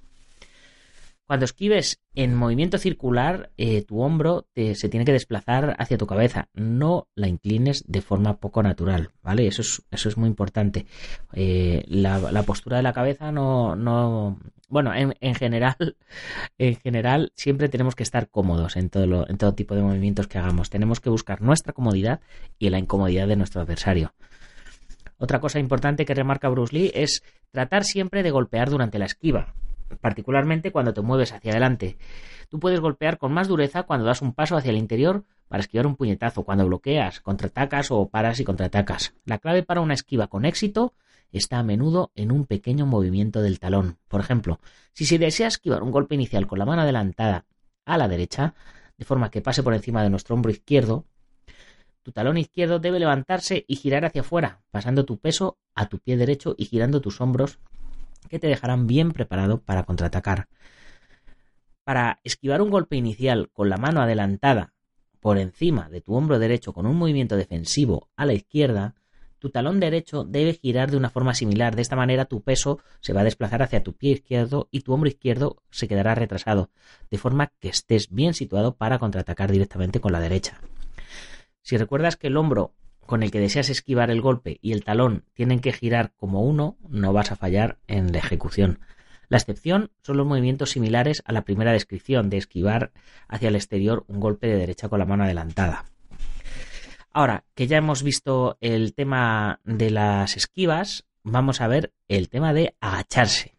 Cuando 1.26 1.46
esquives 1.46 2.02
en 2.14 2.34
movimiento 2.34 2.76
circular, 2.76 3.50
eh, 3.56 3.82
tu 3.82 4.02
hombro 4.02 4.46
se 4.54 4.88
tiene 4.90 5.06
que 5.06 5.12
desplazar 5.12 5.74
hacia 5.78 5.96
tu 5.96 6.06
cabeza. 6.06 6.48
No 6.52 7.08
la 7.14 7.28
inclines 7.28 7.82
de 7.86 8.02
forma 8.02 8.36
poco 8.36 8.62
natural, 8.62 9.10
¿vale? 9.22 9.46
Eso 9.46 9.62
es, 9.62 9.82
eso 9.90 10.10
es 10.10 10.18
muy 10.18 10.28
importante. 10.28 10.84
Eh, 11.32 11.82
la, 11.88 12.42
postura 12.42 12.76
de 12.76 12.82
la 12.82 12.92
cabeza 12.92 13.32
no, 13.32 13.74
no, 13.74 14.38
bueno, 14.68 14.94
en, 14.94 15.14
en, 15.20 15.34
general, 15.34 15.96
en 16.58 16.76
general 16.76 17.32
siempre 17.36 17.70
tenemos 17.70 17.94
que 17.94 18.02
estar 18.02 18.28
cómodos 18.28 18.76
en 18.76 18.90
todo, 18.90 19.26
en 19.26 19.38
todo 19.38 19.54
tipo 19.54 19.74
de 19.74 19.82
movimientos 19.82 20.26
que 20.26 20.36
hagamos. 20.36 20.68
Tenemos 20.68 21.00
que 21.00 21.08
buscar 21.08 21.40
nuestra 21.40 21.72
comodidad 21.72 22.20
y 22.58 22.68
la 22.68 22.78
incomodidad 22.78 23.28
de 23.28 23.36
nuestro 23.36 23.62
adversario. 23.62 24.12
Otra 25.16 25.40
cosa 25.40 25.58
importante 25.58 26.04
que 26.04 26.12
remarca 26.12 26.50
Bruce 26.50 26.76
Lee 26.76 26.90
es 26.92 27.22
tratar 27.50 27.84
siempre 27.84 28.22
de 28.22 28.30
golpear 28.30 28.68
durante 28.68 28.98
la 28.98 29.06
esquiva 29.06 29.54
particularmente 30.00 30.72
cuando 30.72 30.94
te 30.94 31.00
mueves 31.00 31.32
hacia 31.32 31.52
adelante. 31.52 31.96
Tú 32.48 32.58
puedes 32.60 32.80
golpear 32.80 33.18
con 33.18 33.32
más 33.32 33.48
dureza 33.48 33.84
cuando 33.84 34.06
das 34.06 34.22
un 34.22 34.32
paso 34.32 34.56
hacia 34.56 34.70
el 34.70 34.76
interior 34.76 35.24
para 35.48 35.60
esquivar 35.60 35.86
un 35.86 35.96
puñetazo, 35.96 36.44
cuando 36.44 36.66
bloqueas, 36.66 37.20
contraatacas 37.20 37.90
o 37.90 38.08
paras 38.08 38.40
y 38.40 38.44
contraatacas. 38.44 39.14
La 39.24 39.38
clave 39.38 39.62
para 39.62 39.80
una 39.80 39.94
esquiva 39.94 40.28
con 40.28 40.44
éxito 40.44 40.94
está 41.32 41.58
a 41.58 41.62
menudo 41.62 42.12
en 42.14 42.32
un 42.32 42.46
pequeño 42.46 42.86
movimiento 42.86 43.42
del 43.42 43.58
talón. 43.58 43.98
Por 44.08 44.20
ejemplo, 44.20 44.60
si 44.92 45.04
se 45.04 45.18
desea 45.18 45.48
esquivar 45.48 45.82
un 45.82 45.90
golpe 45.90 46.14
inicial 46.14 46.46
con 46.46 46.58
la 46.58 46.64
mano 46.64 46.82
adelantada 46.82 47.44
a 47.84 47.98
la 47.98 48.08
derecha, 48.08 48.54
de 48.96 49.04
forma 49.04 49.30
que 49.30 49.42
pase 49.42 49.62
por 49.62 49.74
encima 49.74 50.02
de 50.02 50.10
nuestro 50.10 50.34
hombro 50.34 50.52
izquierdo, 50.52 51.04
tu 52.02 52.12
talón 52.12 52.36
izquierdo 52.36 52.78
debe 52.78 53.00
levantarse 53.00 53.64
y 53.66 53.76
girar 53.76 54.04
hacia 54.04 54.20
afuera, 54.20 54.62
pasando 54.70 55.04
tu 55.04 55.18
peso 55.18 55.58
a 55.74 55.88
tu 55.88 55.98
pie 55.98 56.16
derecho 56.16 56.54
y 56.56 56.66
girando 56.66 57.00
tus 57.00 57.20
hombros 57.20 57.58
que 58.28 58.38
te 58.38 58.46
dejarán 58.48 58.86
bien 58.86 59.12
preparado 59.12 59.60
para 59.60 59.84
contraatacar. 59.84 60.48
Para 61.84 62.20
esquivar 62.24 62.62
un 62.62 62.70
golpe 62.70 62.96
inicial 62.96 63.50
con 63.52 63.68
la 63.68 63.76
mano 63.76 64.00
adelantada 64.00 64.72
por 65.20 65.38
encima 65.38 65.88
de 65.88 66.00
tu 66.00 66.14
hombro 66.14 66.38
derecho 66.38 66.72
con 66.72 66.86
un 66.86 66.96
movimiento 66.96 67.36
defensivo 67.36 68.08
a 68.16 68.26
la 68.26 68.34
izquierda, 68.34 68.94
tu 69.38 69.50
talón 69.50 69.78
derecho 69.78 70.24
debe 70.24 70.54
girar 70.54 70.90
de 70.90 70.96
una 70.96 71.10
forma 71.10 71.34
similar. 71.34 71.76
De 71.76 71.82
esta 71.82 71.96
manera 71.96 72.24
tu 72.24 72.42
peso 72.42 72.78
se 73.00 73.12
va 73.12 73.20
a 73.20 73.24
desplazar 73.24 73.62
hacia 73.62 73.82
tu 73.82 73.92
pie 73.92 74.12
izquierdo 74.12 74.68
y 74.70 74.80
tu 74.80 74.94
hombro 74.94 75.08
izquierdo 75.08 75.62
se 75.70 75.86
quedará 75.86 76.14
retrasado, 76.14 76.70
de 77.10 77.18
forma 77.18 77.52
que 77.60 77.68
estés 77.68 78.10
bien 78.10 78.32
situado 78.32 78.76
para 78.76 78.98
contraatacar 78.98 79.52
directamente 79.52 80.00
con 80.00 80.12
la 80.12 80.20
derecha. 80.20 80.60
Si 81.60 81.76
recuerdas 81.76 82.16
que 82.16 82.28
el 82.28 82.36
hombro 82.38 82.72
con 83.06 83.22
el 83.22 83.30
que 83.30 83.40
deseas 83.40 83.68
esquivar 83.68 84.10
el 84.10 84.20
golpe 84.20 84.58
y 84.60 84.72
el 84.72 84.84
talón 84.84 85.24
tienen 85.34 85.60
que 85.60 85.72
girar 85.72 86.12
como 86.16 86.42
uno, 86.42 86.76
no 86.88 87.12
vas 87.12 87.32
a 87.32 87.36
fallar 87.36 87.78
en 87.86 88.12
la 88.12 88.18
ejecución. 88.18 88.80
La 89.28 89.38
excepción 89.38 89.90
son 90.02 90.16
los 90.16 90.26
movimientos 90.26 90.70
similares 90.70 91.22
a 91.24 91.32
la 91.32 91.42
primera 91.42 91.72
descripción 91.72 92.30
de 92.30 92.36
esquivar 92.36 92.92
hacia 93.28 93.48
el 93.48 93.56
exterior 93.56 94.04
un 94.08 94.20
golpe 94.20 94.46
de 94.46 94.56
derecha 94.56 94.88
con 94.88 94.98
la 94.98 95.06
mano 95.06 95.24
adelantada. 95.24 95.86
Ahora 97.12 97.44
que 97.54 97.66
ya 97.66 97.76
hemos 97.76 98.02
visto 98.02 98.58
el 98.60 98.94
tema 98.94 99.60
de 99.64 99.90
las 99.90 100.36
esquivas, 100.36 101.06
vamos 101.22 101.60
a 101.60 101.68
ver 101.68 101.92
el 102.08 102.28
tema 102.28 102.52
de 102.52 102.74
agacharse. 102.80 103.53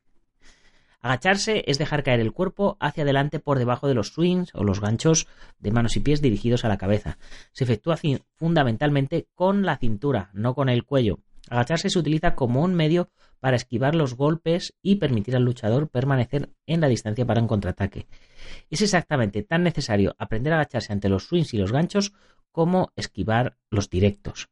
Agacharse 1.05 1.63
es 1.67 1.77
dejar 1.77 2.01
caer 2.01 2.19
el 2.19 2.31
cuerpo 2.31 2.77
hacia 2.79 3.03
adelante 3.03 3.39
por 3.39 3.59
debajo 3.59 3.87
de 3.87 3.93
los 3.93 4.07
swings 4.07 4.49
o 4.55 4.63
los 4.63 4.81
ganchos 4.81 5.27
de 5.59 5.69
manos 5.69 5.95
y 5.97 5.99
pies 5.99 6.19
dirigidos 6.19 6.65
a 6.65 6.67
la 6.67 6.79
cabeza. 6.79 7.19
Se 7.51 7.63
efectúa 7.63 7.99
fundamentalmente 8.33 9.27
con 9.35 9.67
la 9.67 9.77
cintura, 9.77 10.31
no 10.33 10.55
con 10.55 10.67
el 10.67 10.83
cuello. 10.83 11.19
Agacharse 11.47 11.91
se 11.91 11.99
utiliza 11.99 12.33
como 12.33 12.63
un 12.63 12.73
medio 12.73 13.11
para 13.39 13.55
esquivar 13.55 13.93
los 13.93 14.15
golpes 14.15 14.73
y 14.81 14.95
permitir 14.95 15.35
al 15.35 15.43
luchador 15.43 15.89
permanecer 15.89 16.49
en 16.65 16.81
la 16.81 16.87
distancia 16.87 17.23
para 17.23 17.39
un 17.39 17.47
contraataque. 17.47 18.07
Es 18.71 18.81
exactamente 18.81 19.43
tan 19.43 19.61
necesario 19.61 20.15
aprender 20.17 20.53
a 20.53 20.55
agacharse 20.55 20.91
ante 20.91 21.07
los 21.07 21.27
swings 21.27 21.53
y 21.53 21.59
los 21.59 21.71
ganchos 21.71 22.13
como 22.51 22.93
esquivar 22.95 23.57
los 23.69 23.91
directos. 23.91 24.49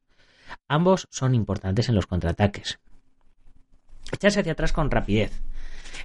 Ambos 0.68 1.08
son 1.10 1.34
importantes 1.34 1.88
en 1.88 1.96
los 1.96 2.06
contraataques. 2.06 2.78
Echarse 4.12 4.38
hacia 4.38 4.52
atrás 4.52 4.72
con 4.72 4.92
rapidez. 4.92 5.42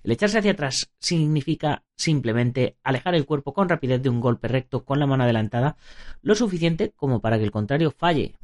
El 0.04 0.12
echarse 0.12 0.40
hacia 0.40 0.52
atrás 0.52 0.92
significa 1.00 1.84
simplemente 1.96 2.78
alejar 2.84 3.16
el 3.16 3.26
cuerpo 3.26 3.54
con 3.54 3.70
rapidez 3.70 4.02
de 4.02 4.10
un 4.10 4.20
golpe 4.20 4.48
recto 4.48 4.86
con 4.86 5.00
la 5.00 5.08
mano 5.08 5.24
adelantada, 5.24 5.76
lo 6.22 6.36
suficiente 6.36 6.92
como 6.96 7.22
para 7.22 7.38
que 7.38 7.44
el 7.44 7.52
contrario 7.52 7.92
falle. 7.92 8.36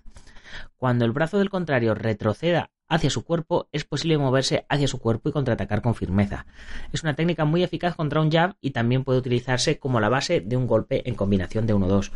Cuando 0.77 1.05
el 1.05 1.11
brazo 1.11 1.37
del 1.37 1.49
contrario 1.49 1.95
retroceda 1.95 2.71
hacia 2.87 3.09
su 3.09 3.23
cuerpo, 3.23 3.67
es 3.71 3.83
posible 3.83 4.17
moverse 4.17 4.65
hacia 4.69 4.87
su 4.87 4.99
cuerpo 4.99 5.29
y 5.29 5.31
contraatacar 5.31 5.81
con 5.81 5.95
firmeza. 5.95 6.45
Es 6.91 7.03
una 7.03 7.15
técnica 7.15 7.45
muy 7.45 7.63
eficaz 7.63 7.95
contra 7.95 8.21
un 8.21 8.31
jab 8.31 8.55
y 8.61 8.71
también 8.71 9.03
puede 9.03 9.19
utilizarse 9.19 9.79
como 9.79 9.99
la 9.99 10.09
base 10.09 10.41
de 10.41 10.57
un 10.57 10.67
golpe 10.67 11.07
en 11.07 11.15
combinación 11.15 11.65
de 11.65 11.75
1-2. 11.75 12.11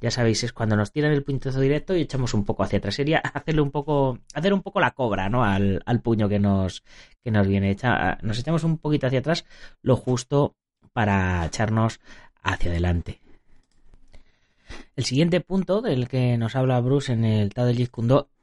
Ya 0.00 0.10
sabéis, 0.10 0.44
es 0.44 0.52
cuando 0.52 0.76
nos 0.76 0.92
tiran 0.92 1.12
el 1.12 1.22
puñetazo 1.22 1.60
directo 1.60 1.96
y 1.96 2.02
echamos 2.02 2.34
un 2.34 2.44
poco 2.44 2.62
hacia 2.62 2.78
atrás. 2.78 2.94
Sería 2.94 3.18
hacerle 3.18 3.60
un 3.60 3.70
poco, 3.70 4.18
hacer 4.34 4.52
un 4.52 4.62
poco 4.62 4.80
la 4.80 4.92
cobra, 4.92 5.28
¿no? 5.28 5.44
Al, 5.44 5.82
puño 6.02 6.28
que 6.28 6.38
nos, 6.38 6.82
que 7.22 7.30
nos 7.30 7.46
viene. 7.46 7.70
Echa, 7.70 8.18
nos 8.22 8.38
echamos 8.38 8.64
un 8.64 8.78
poquito 8.78 9.06
hacia 9.06 9.20
atrás, 9.20 9.44
lo 9.82 9.96
justo 9.96 10.56
para 10.92 11.44
echarnos 11.46 12.00
hacia 12.42 12.70
adelante. 12.70 13.20
El 14.96 15.04
siguiente 15.04 15.40
punto 15.40 15.80
del 15.80 16.08
que 16.08 16.36
nos 16.38 16.56
habla 16.56 16.80
Bruce 16.80 17.12
en 17.12 17.24
el 17.24 17.52
Tao 17.52 17.66
del 17.66 17.76
Jeet 17.76 17.90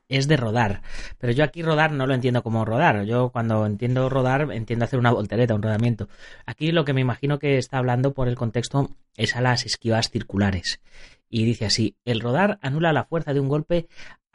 es 0.09 0.27
de 0.27 0.37
rodar. 0.37 0.81
Pero 1.17 1.33
yo 1.33 1.43
aquí 1.43 1.61
rodar 1.61 1.91
no 1.91 2.07
lo 2.07 2.13
entiendo 2.13 2.43
como 2.43 2.65
rodar. 2.65 3.03
Yo 3.03 3.29
cuando 3.29 3.65
entiendo 3.65 4.09
rodar 4.09 4.51
entiendo 4.51 4.85
hacer 4.85 4.99
una 4.99 5.11
voltereta, 5.11 5.55
un 5.55 5.61
rodamiento. 5.61 6.07
Aquí 6.45 6.71
lo 6.71 6.85
que 6.85 6.93
me 6.93 7.01
imagino 7.01 7.39
que 7.39 7.57
está 7.57 7.77
hablando 7.77 8.13
por 8.13 8.27
el 8.27 8.35
contexto 8.35 8.89
es 9.15 9.35
a 9.35 9.41
las 9.41 9.65
esquivas 9.65 10.09
circulares. 10.09 10.81
Y 11.29 11.43
dice 11.45 11.65
así, 11.65 11.95
el 12.05 12.21
rodar 12.21 12.57
anula 12.61 12.93
la 12.93 13.03
fuerza 13.03 13.33
de 13.33 13.41
un 13.41 13.49
golpe 13.49 13.87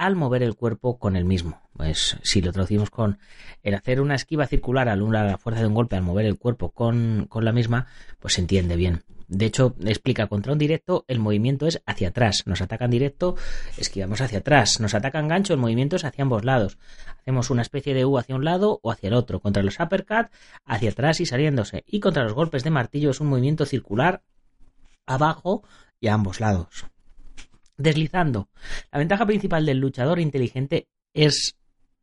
al 0.02 0.16
mover 0.16 0.42
el 0.42 0.56
cuerpo 0.56 0.98
con 0.98 1.14
el 1.14 1.24
mismo. 1.24 1.60
Pues 1.74 2.18
si 2.22 2.42
lo 2.42 2.52
traducimos 2.52 2.90
con 2.90 3.18
el 3.62 3.74
hacer 3.74 4.00
una 4.00 4.16
esquiva 4.16 4.46
circular 4.46 4.88
anula 4.88 5.24
la 5.24 5.38
fuerza 5.38 5.60
de 5.60 5.68
un 5.68 5.74
golpe 5.74 5.96
al 5.96 6.02
mover 6.02 6.26
el 6.26 6.38
cuerpo 6.38 6.70
con, 6.70 7.26
con 7.28 7.44
la 7.44 7.52
misma, 7.52 7.86
pues 8.18 8.34
se 8.34 8.40
entiende 8.40 8.74
bien. 8.76 9.04
De 9.28 9.46
hecho, 9.46 9.76
explica 9.86 10.26
contra 10.26 10.52
un 10.52 10.58
directo, 10.58 11.04
el 11.08 11.20
movimiento 11.20 11.66
es 11.66 11.80
hacia 11.86 12.08
atrás. 12.08 12.42
Nos 12.46 12.60
atacan 12.60 12.90
directo, 12.90 13.36
esquivamos 13.78 14.20
hacia 14.20 14.40
atrás. 14.40 14.80
Nos 14.80 14.94
atacan 14.94 15.28
gancho, 15.28 15.54
el 15.54 15.60
movimiento 15.60 15.96
es 15.96 16.04
hacia 16.04 16.22
ambos 16.22 16.44
lados. 16.44 16.78
Hacemos 17.20 17.48
una 17.48 17.62
especie 17.62 17.94
de 17.94 18.04
U 18.04 18.18
hacia 18.18 18.34
un 18.34 18.44
lado 18.44 18.80
o 18.82 18.90
hacia 18.90 19.06
el 19.06 19.14
otro. 19.14 19.40
Contra 19.40 19.62
los 19.62 19.80
uppercut, 19.80 20.26
hacia 20.66 20.90
atrás 20.90 21.20
y 21.20 21.26
saliéndose. 21.26 21.84
Y 21.86 22.00
contra 22.00 22.24
los 22.24 22.34
golpes 22.34 22.64
de 22.64 22.70
martillo 22.70 23.10
es 23.10 23.20
un 23.20 23.28
movimiento 23.28 23.64
circular 23.64 24.22
abajo 25.06 25.62
y 25.98 26.08
a 26.08 26.14
ambos 26.14 26.40
lados. 26.40 26.91
Deslizando. 27.76 28.48
La 28.90 28.98
ventaja 28.98 29.26
principal 29.26 29.66
del 29.66 29.78
luchador 29.78 30.20
inteligente 30.20 30.88
es 31.14 31.56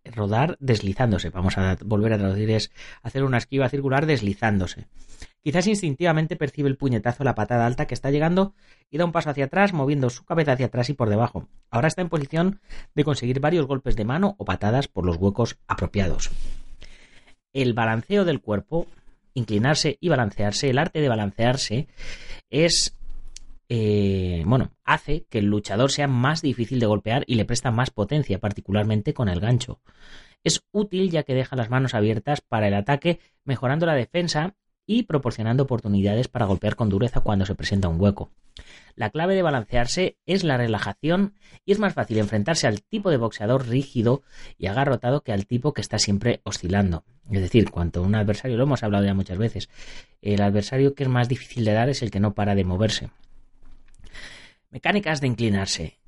rodar 0.04 0.58
deslizándose. 0.60 1.30
Vamos 1.30 1.58
a 1.58 1.78
volver 1.84 2.14
a 2.14 2.18
traducir 2.18 2.50
es 2.52 2.72
hacer 3.02 3.24
una 3.24 3.38
esquiva 3.38 3.70
circular 3.70 4.06
deslizándose. 4.06 4.88
Quizás 5.42 5.68
instintivamente 5.68 6.36
percibe 6.36 6.70
el 6.70 6.78
puñetazo, 6.78 7.24
la 7.24 7.36
patada 7.36 7.66
alta 7.66 7.86
que 7.86 7.94
está 7.94 8.12
llegando 8.12 8.54
y 8.90 8.98
da 8.98 9.06
un 9.06 9.12
paso 9.12 9.30
hacia 9.30 9.46
atrás, 9.46 9.74
moviendo 9.74 10.10
su 10.10 10.26
cabeza 10.26 10.54
hacia 10.54 10.68
atrás 10.68 10.90
y 10.90 10.94
por 10.94 11.10
debajo. 11.10 11.48
Ahora 11.70 11.88
está 11.88 12.02
en 12.02 12.10
posición 12.10 12.60
de 12.96 13.04
conseguir 13.04 13.40
varios 13.40 13.66
golpes 13.66 13.96
de 13.96 14.06
mano 14.06 14.36
o 14.38 14.46
patadas 14.46 14.88
por 14.88 15.06
los 15.06 15.18
huecos 15.18 15.58
apropiados. 15.68 16.32
El 17.54 17.74
balanceo 17.74 18.26
del 18.26 18.42
cuerpo, 18.42 18.88
inclinarse 19.34 19.98
y 20.02 20.10
balancearse, 20.10 20.70
el 20.70 20.78
arte 20.78 21.02
de 21.02 21.10
balancearse, 21.10 21.88
es 22.50 22.96
eh, 23.70 24.44
bueno, 24.48 24.72
hace 24.84 25.26
que 25.30 25.38
el 25.38 25.46
luchador 25.46 25.92
sea 25.92 26.08
más 26.08 26.42
difícil 26.42 26.80
de 26.80 26.88
golpear 26.88 27.24
y 27.28 27.36
le 27.36 27.46
presta 27.46 27.70
más 27.70 27.92
potencia, 27.92 28.40
particularmente 28.40 29.14
con 29.14 29.30
el 29.30 29.40
gancho. 29.40 29.80
Es 30.44 30.64
útil 30.72 31.12
ya 31.12 31.24
que 31.24 31.36
deja 31.36 31.56
las 31.56 31.70
manos 31.70 31.94
abiertas 31.94 32.42
para 32.42 32.68
el 32.68 32.74
ataque, 32.74 33.20
mejorando 33.44 33.86
la 33.86 33.94
defensa 33.94 34.56
y 34.88 35.04
proporcionando 35.04 35.64
oportunidades 35.64 36.28
para 36.28 36.48
golpear 36.48 36.76
con 36.76 36.90
dureza 36.90 37.20
cuando 37.20 37.46
se 37.46 37.54
presenta 37.54 37.90
un 37.90 38.02
hueco. 38.02 38.32
La 38.96 39.12
clave 39.12 39.36
de 39.36 39.44
balancearse 39.44 40.18
es 40.26 40.44
la 40.44 40.58
relajación 40.58 41.36
y 41.64 41.72
es 41.72 41.80
más 41.80 41.94
fácil 41.94 42.18
enfrentarse 42.18 42.66
al 42.66 42.82
tipo 42.82 43.12
de 43.12 43.18
boxeador 43.18 43.68
rígido 43.68 44.24
y 44.58 44.66
agarrotado 44.66 45.22
que 45.22 45.32
al 45.32 45.46
tipo 45.46 45.74
que 45.74 45.82
está 45.82 46.00
siempre 46.00 46.42
oscilando. 46.44 47.04
Es 47.30 47.42
decir, 47.42 47.70
cuanto 47.70 48.02
un 48.02 48.16
adversario, 48.16 48.58
lo 48.58 48.64
hemos 48.64 48.82
hablado 48.82 49.06
ya 49.06 49.14
muchas 49.14 49.38
veces, 49.38 49.70
el 50.24 50.42
adversario 50.42 50.96
que 50.96 51.04
es 51.04 51.10
más 51.10 51.30
difícil 51.30 51.66
de 51.66 51.74
dar 51.74 51.90
es 51.90 52.02
el 52.02 52.10
que 52.10 52.20
no 52.20 52.34
para 52.34 52.56
de 52.56 52.64
moverse. 52.64 53.10
Mecánicas 54.72 55.20
de 55.20 55.28
inclinarse. 55.28 56.00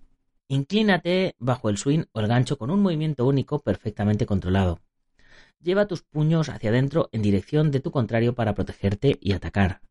Inclínate 0.48 1.36
bajo 1.40 1.70
el 1.70 1.78
swing 1.78 2.04
o 2.12 2.20
el 2.20 2.28
gancho 2.28 2.60
con 2.60 2.70
un 2.70 2.82
movimiento 2.82 3.26
único 3.26 3.60
perfectamente 3.60 4.28
controlado. 4.28 4.80
Lleva 5.60 5.88
tus 5.88 6.04
puños 6.04 6.50
hacia 6.50 6.70
adentro 6.70 7.10
en 7.12 7.24
dirección 7.24 7.72
de 7.72 7.80
tu 7.80 7.90
contrario 7.90 8.36
para 8.36 8.54
protegerte 8.54 9.18
y 9.20 9.34
atacar. 9.34 9.82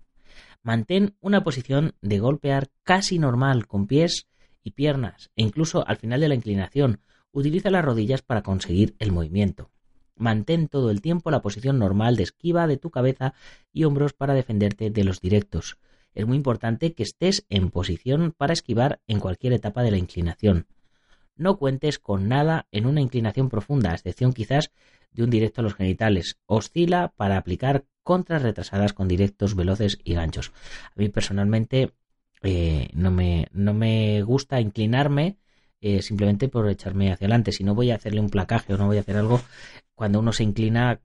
Mantén 0.62 1.17
una 1.21 1.43
posición 1.43 1.95
de 2.00 2.21
golpear 2.21 2.69
casi 2.85 3.19
normal 3.19 3.67
con 3.67 3.89
pies 3.89 4.29
y 4.62 4.73
piernas 4.73 5.31
e 5.35 5.43
incluso 5.43 5.87
al 5.89 5.97
final 5.97 6.21
de 6.21 6.29
la 6.29 6.35
inclinación 6.37 7.00
utiliza 7.33 7.71
las 7.71 7.85
rodillas 7.85 8.23
para 8.23 8.43
conseguir 8.43 8.95
el 9.00 9.11
movimiento. 9.11 9.71
Mantén 10.15 10.69
todo 10.69 10.91
el 10.91 11.00
tiempo 11.00 11.31
la 11.31 11.43
posición 11.43 11.79
normal 11.79 12.15
de 12.15 12.25
esquiva 12.25 12.69
de 12.69 12.77
tu 12.77 12.91
cabeza 12.91 13.35
y 13.73 13.85
hombros 13.85 14.12
para 14.12 14.35
defenderte 14.35 14.91
de 14.91 15.05
los 15.05 15.21
directos. 15.21 15.79
Es 16.14 16.26
muy 16.26 16.37
importante 16.37 16.93
que 16.93 17.02
estés 17.02 17.45
en 17.49 17.71
posición 17.71 18.35
para 18.37 18.52
esquivar 18.52 19.00
en 19.07 19.21
cualquier 19.21 19.52
etapa 19.52 19.83
de 19.83 19.90
la 19.90 19.99
inclinación. 19.99 20.67
No 21.37 21.57
cuentes 21.57 21.99
con 21.99 22.29
nada 22.29 22.67
en 22.73 22.87
una 22.87 23.00
inclinación 23.00 23.49
profunda, 23.49 23.90
a 23.90 23.95
excepción 23.95 24.33
quizás 24.33 24.71
de 25.12 25.25
un 25.25 25.31
directo 25.31 25.61
a 25.61 25.64
los 25.64 25.75
genitales. 25.75 26.38
Oscila 26.47 27.12
para 27.17 27.37
aplicar 27.37 27.85
contras 28.02 28.43
retrasadas 28.43 28.93
con 28.93 29.09
directos 29.09 29.55
veloces 29.55 29.99
y 30.05 30.14
ganchos. 30.14 30.52
A 30.85 30.93
mí 30.97 31.09
personalmente 31.09 31.93
eh, 32.43 32.88
no, 32.93 33.11
me, 33.11 33.49
no 33.52 33.75
me 33.75 34.23
gusta 34.23 34.61
inclinarme 34.61 35.37
eh, 35.81 36.02
simplemente 36.02 36.49
por 36.49 36.69
echarme 36.69 37.12
hacia 37.12 37.26
adelante. 37.26 37.52
Si 37.52 37.64
no 37.64 37.75
voy 37.75 37.90
a 37.90 37.95
hacerle 37.95 38.21
un 38.21 38.31
placaje 38.31 38.75
o 38.75 38.76
no 38.76 38.87
voy 38.87 38.99
a 38.99 39.00
hacer 39.00 39.17
algo, 39.17 39.40
cuando 39.95 40.19
uno 40.21 40.33
se 40.33 40.45
inclina 40.45 41.00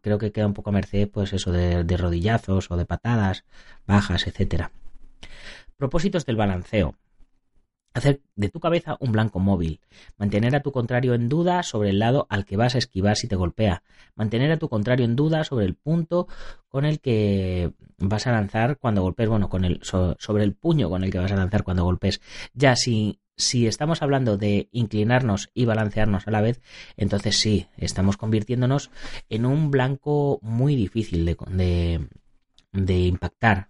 creo 0.00 0.18
que 0.18 0.32
queda 0.32 0.46
un 0.46 0.54
poco 0.54 0.70
a 0.70 0.72
merced 0.72 1.08
pues 1.08 1.32
eso 1.32 1.52
de, 1.52 1.84
de 1.84 1.96
rodillazos 1.96 2.70
o 2.70 2.76
de 2.76 2.86
patadas 2.86 3.44
bajas, 3.86 4.26
etcétera. 4.26 4.70
Propósitos 5.76 6.26
del 6.26 6.36
balanceo. 6.36 6.96
Hacer 7.94 8.20
de 8.36 8.48
tu 8.48 8.60
cabeza 8.60 8.96
un 9.00 9.12
blanco 9.12 9.38
móvil. 9.40 9.80
Mantener 10.18 10.54
a 10.54 10.60
tu 10.60 10.72
contrario 10.72 11.14
en 11.14 11.28
duda 11.28 11.62
sobre 11.62 11.90
el 11.90 11.98
lado 11.98 12.26
al 12.30 12.44
que 12.44 12.56
vas 12.56 12.74
a 12.74 12.78
esquivar 12.78 13.16
si 13.16 13.28
te 13.28 13.36
golpea. 13.36 13.82
Mantener 14.14 14.52
a 14.52 14.58
tu 14.58 14.68
contrario 14.68 15.04
en 15.04 15.16
duda 15.16 15.42
sobre 15.44 15.64
el 15.64 15.74
punto 15.74 16.28
con 16.68 16.84
el 16.84 17.00
que 17.00 17.72
vas 17.98 18.26
a 18.26 18.32
lanzar 18.32 18.78
cuando 18.78 19.02
golpes. 19.02 19.28
Bueno, 19.28 19.48
con 19.48 19.64
el, 19.64 19.80
sobre 19.82 20.44
el 20.44 20.54
puño 20.54 20.90
con 20.90 21.02
el 21.02 21.10
que 21.10 21.18
vas 21.18 21.32
a 21.32 21.36
lanzar 21.36 21.64
cuando 21.64 21.84
golpes. 21.84 22.20
Ya 22.52 22.76
si, 22.76 23.20
si 23.38 23.66
estamos 23.66 24.02
hablando 24.02 24.36
de 24.36 24.68
inclinarnos 24.72 25.50
y 25.54 25.64
balancearnos 25.64 26.26
a 26.26 26.30
la 26.30 26.40
vez, 26.40 26.60
entonces 26.96 27.36
sí, 27.36 27.68
estamos 27.76 28.16
convirtiéndonos 28.16 28.90
en 29.30 29.46
un 29.46 29.70
blanco 29.70 30.40
muy 30.42 30.76
difícil 30.76 31.24
de, 31.24 31.36
de, 31.48 32.08
de 32.72 32.98
impactar 32.98 33.68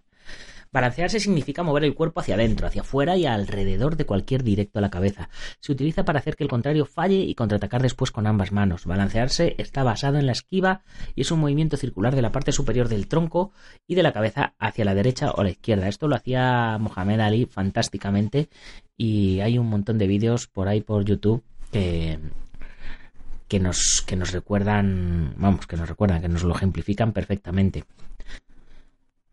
Balancearse 0.73 1.21
significa 1.21 1.63
mover 1.63 1.85
el 1.85 1.95
cuerpo 1.95 2.21
hacia 2.21 2.35
adentro, 2.35 2.67
hacia 2.67 2.83
afuera 2.83 3.17
y 3.17 3.27
alrededor 3.27 3.97
de 3.97 4.07
cualquier 4.07 4.43
directo 4.43 4.79
a 4.79 4.83
la 4.83 4.91
cabeza. 4.91 5.29
Se 5.61 5.73
utiliza 5.73 6.05
para 6.05 6.19
hacer 6.19 6.37
que 6.37 6.45
el 6.45 6.51
contrario 6.51 6.85
falle 6.85 7.21
y 7.21 7.35
contraatacar 7.35 7.83
después 7.83 8.11
con 8.11 8.27
ambas 8.27 8.53
manos. 8.53 8.85
Balancearse 8.85 9.55
está 9.59 9.83
basado 9.83 10.19
en 10.19 10.27
la 10.27 10.33
esquiva 10.33 10.83
y 11.15 11.23
es 11.23 11.31
un 11.31 11.41
movimiento 11.41 11.77
circular 11.77 12.15
de 12.15 12.23
la 12.23 12.33
parte 12.33 12.53
superior 12.53 12.89
del 12.89 13.09
tronco 13.09 13.53
y 13.87 13.95
de 13.95 14.03
la 14.03 14.13
cabeza 14.13 14.55
hacia 14.59 14.85
la 14.85 14.95
derecha 14.95 15.33
o 15.33 15.43
la 15.43 15.51
izquierda. 15.51 15.89
Esto 15.89 16.09
lo 16.09 16.17
hacía 16.17 16.79
Mohamed 16.79 17.21
Ali 17.21 17.47
fantásticamente 17.47 18.49
y 18.97 19.41
hay 19.41 19.59
un 19.59 19.69
montón 19.69 19.99
de 19.99 20.07
vídeos 20.07 20.47
por 20.47 20.69
ahí 20.69 20.81
por 20.81 21.05
YouTube 21.05 21.43
que, 21.71 22.19
que 23.49 23.61
nos, 23.61 24.03
que 24.07 24.17
nos 24.17 24.33
recuerdan, 24.33 25.35
vamos, 25.37 25.67
que 25.67 25.77
nos 25.77 25.89
recuerdan, 25.89 26.21
que 26.21 26.29
nos 26.29 26.45
lo 26.45 26.55
ejemplifican 26.55 27.13
perfectamente. 27.13 27.85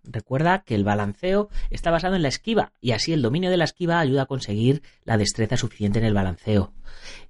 Recuerda 0.08 0.63
que 0.63 0.76
el 0.76 0.84
balanceo 0.84 1.50
está 1.70 1.91
basado 1.91 2.15
en 2.15 2.22
la 2.22 2.28
esquiva 2.28 2.72
y 2.82 2.91
así 2.91 3.13
el 3.13 3.22
dominio 3.22 3.50
de 3.50 3.58
la 3.58 3.63
esquiva 3.65 4.00
ayuda 4.00 4.24
a 4.24 4.28
conseguir 4.28 4.82
la 5.04 5.18
destreza 5.18 5.58
suficiente 5.58 6.00
en 6.00 6.06
el 6.06 6.13
balanceo. 6.13 6.74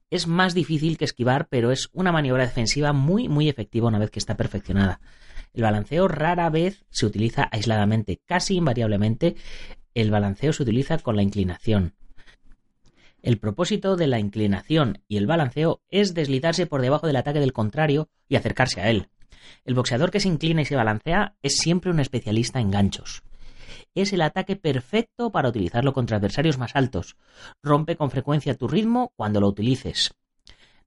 Es 0.09 0.27
más 0.27 0.53
difícil 0.53 0.97
que 0.97 1.05
esquivar, 1.05 1.47
pero 1.49 1.71
es 1.71 1.89
una 1.93 2.11
maniobra 2.11 2.45
defensiva 2.45 2.93
muy 2.93 3.27
muy 3.27 3.49
efectiva 3.49 3.87
una 3.87 3.99
vez 3.99 4.11
que 4.11 4.19
está 4.19 4.35
perfeccionada. 4.37 4.99
El 5.53 5.63
balanceo 5.63 6.07
rara 6.07 6.49
vez 6.49 6.85
se 6.89 7.05
utiliza 7.05 7.47
aisladamente, 7.51 8.19
casi 8.25 8.55
invariablemente 8.55 9.35
el 9.93 10.11
balanceo 10.11 10.51
se 10.53 10.63
utiliza 10.63 10.97
con 10.99 11.15
la 11.15 11.23
inclinación. 11.23 11.93
El 13.21 13.39
propósito 13.39 13.95
de 13.95 14.07
la 14.07 14.19
inclinación 14.19 15.01
y 15.07 15.17
el 15.17 15.25
balanceo 15.25 15.81
es 15.89 16.13
deslizarse 16.13 16.67
por 16.67 16.81
debajo 16.81 17.07
del 17.07 17.15
ataque 17.15 17.39
del 17.39 17.53
contrario 17.53 18.09
y 18.27 18.35
acercarse 18.35 18.81
a 18.81 18.89
él. 18.89 19.07
El 19.63 19.75
boxeador 19.75 20.11
que 20.11 20.19
se 20.19 20.27
inclina 20.27 20.61
y 20.61 20.65
se 20.65 20.75
balancea 20.75 21.35
es 21.41 21.57
siempre 21.57 21.91
un 21.91 21.99
especialista 21.99 22.59
en 22.59 22.71
ganchos. 22.71 23.23
Es 23.93 24.13
el 24.13 24.21
ataque 24.21 24.55
perfecto 24.55 25.31
para 25.31 25.49
utilizarlo 25.49 25.93
contra 25.93 26.17
adversarios 26.17 26.57
más 26.57 26.75
altos. 26.75 27.17
Rompe 27.63 27.95
con 27.95 28.11
frecuencia 28.11 28.57
tu 28.57 28.67
ritmo 28.67 29.13
cuando 29.15 29.39
lo 29.39 29.47
utilices. 29.47 30.13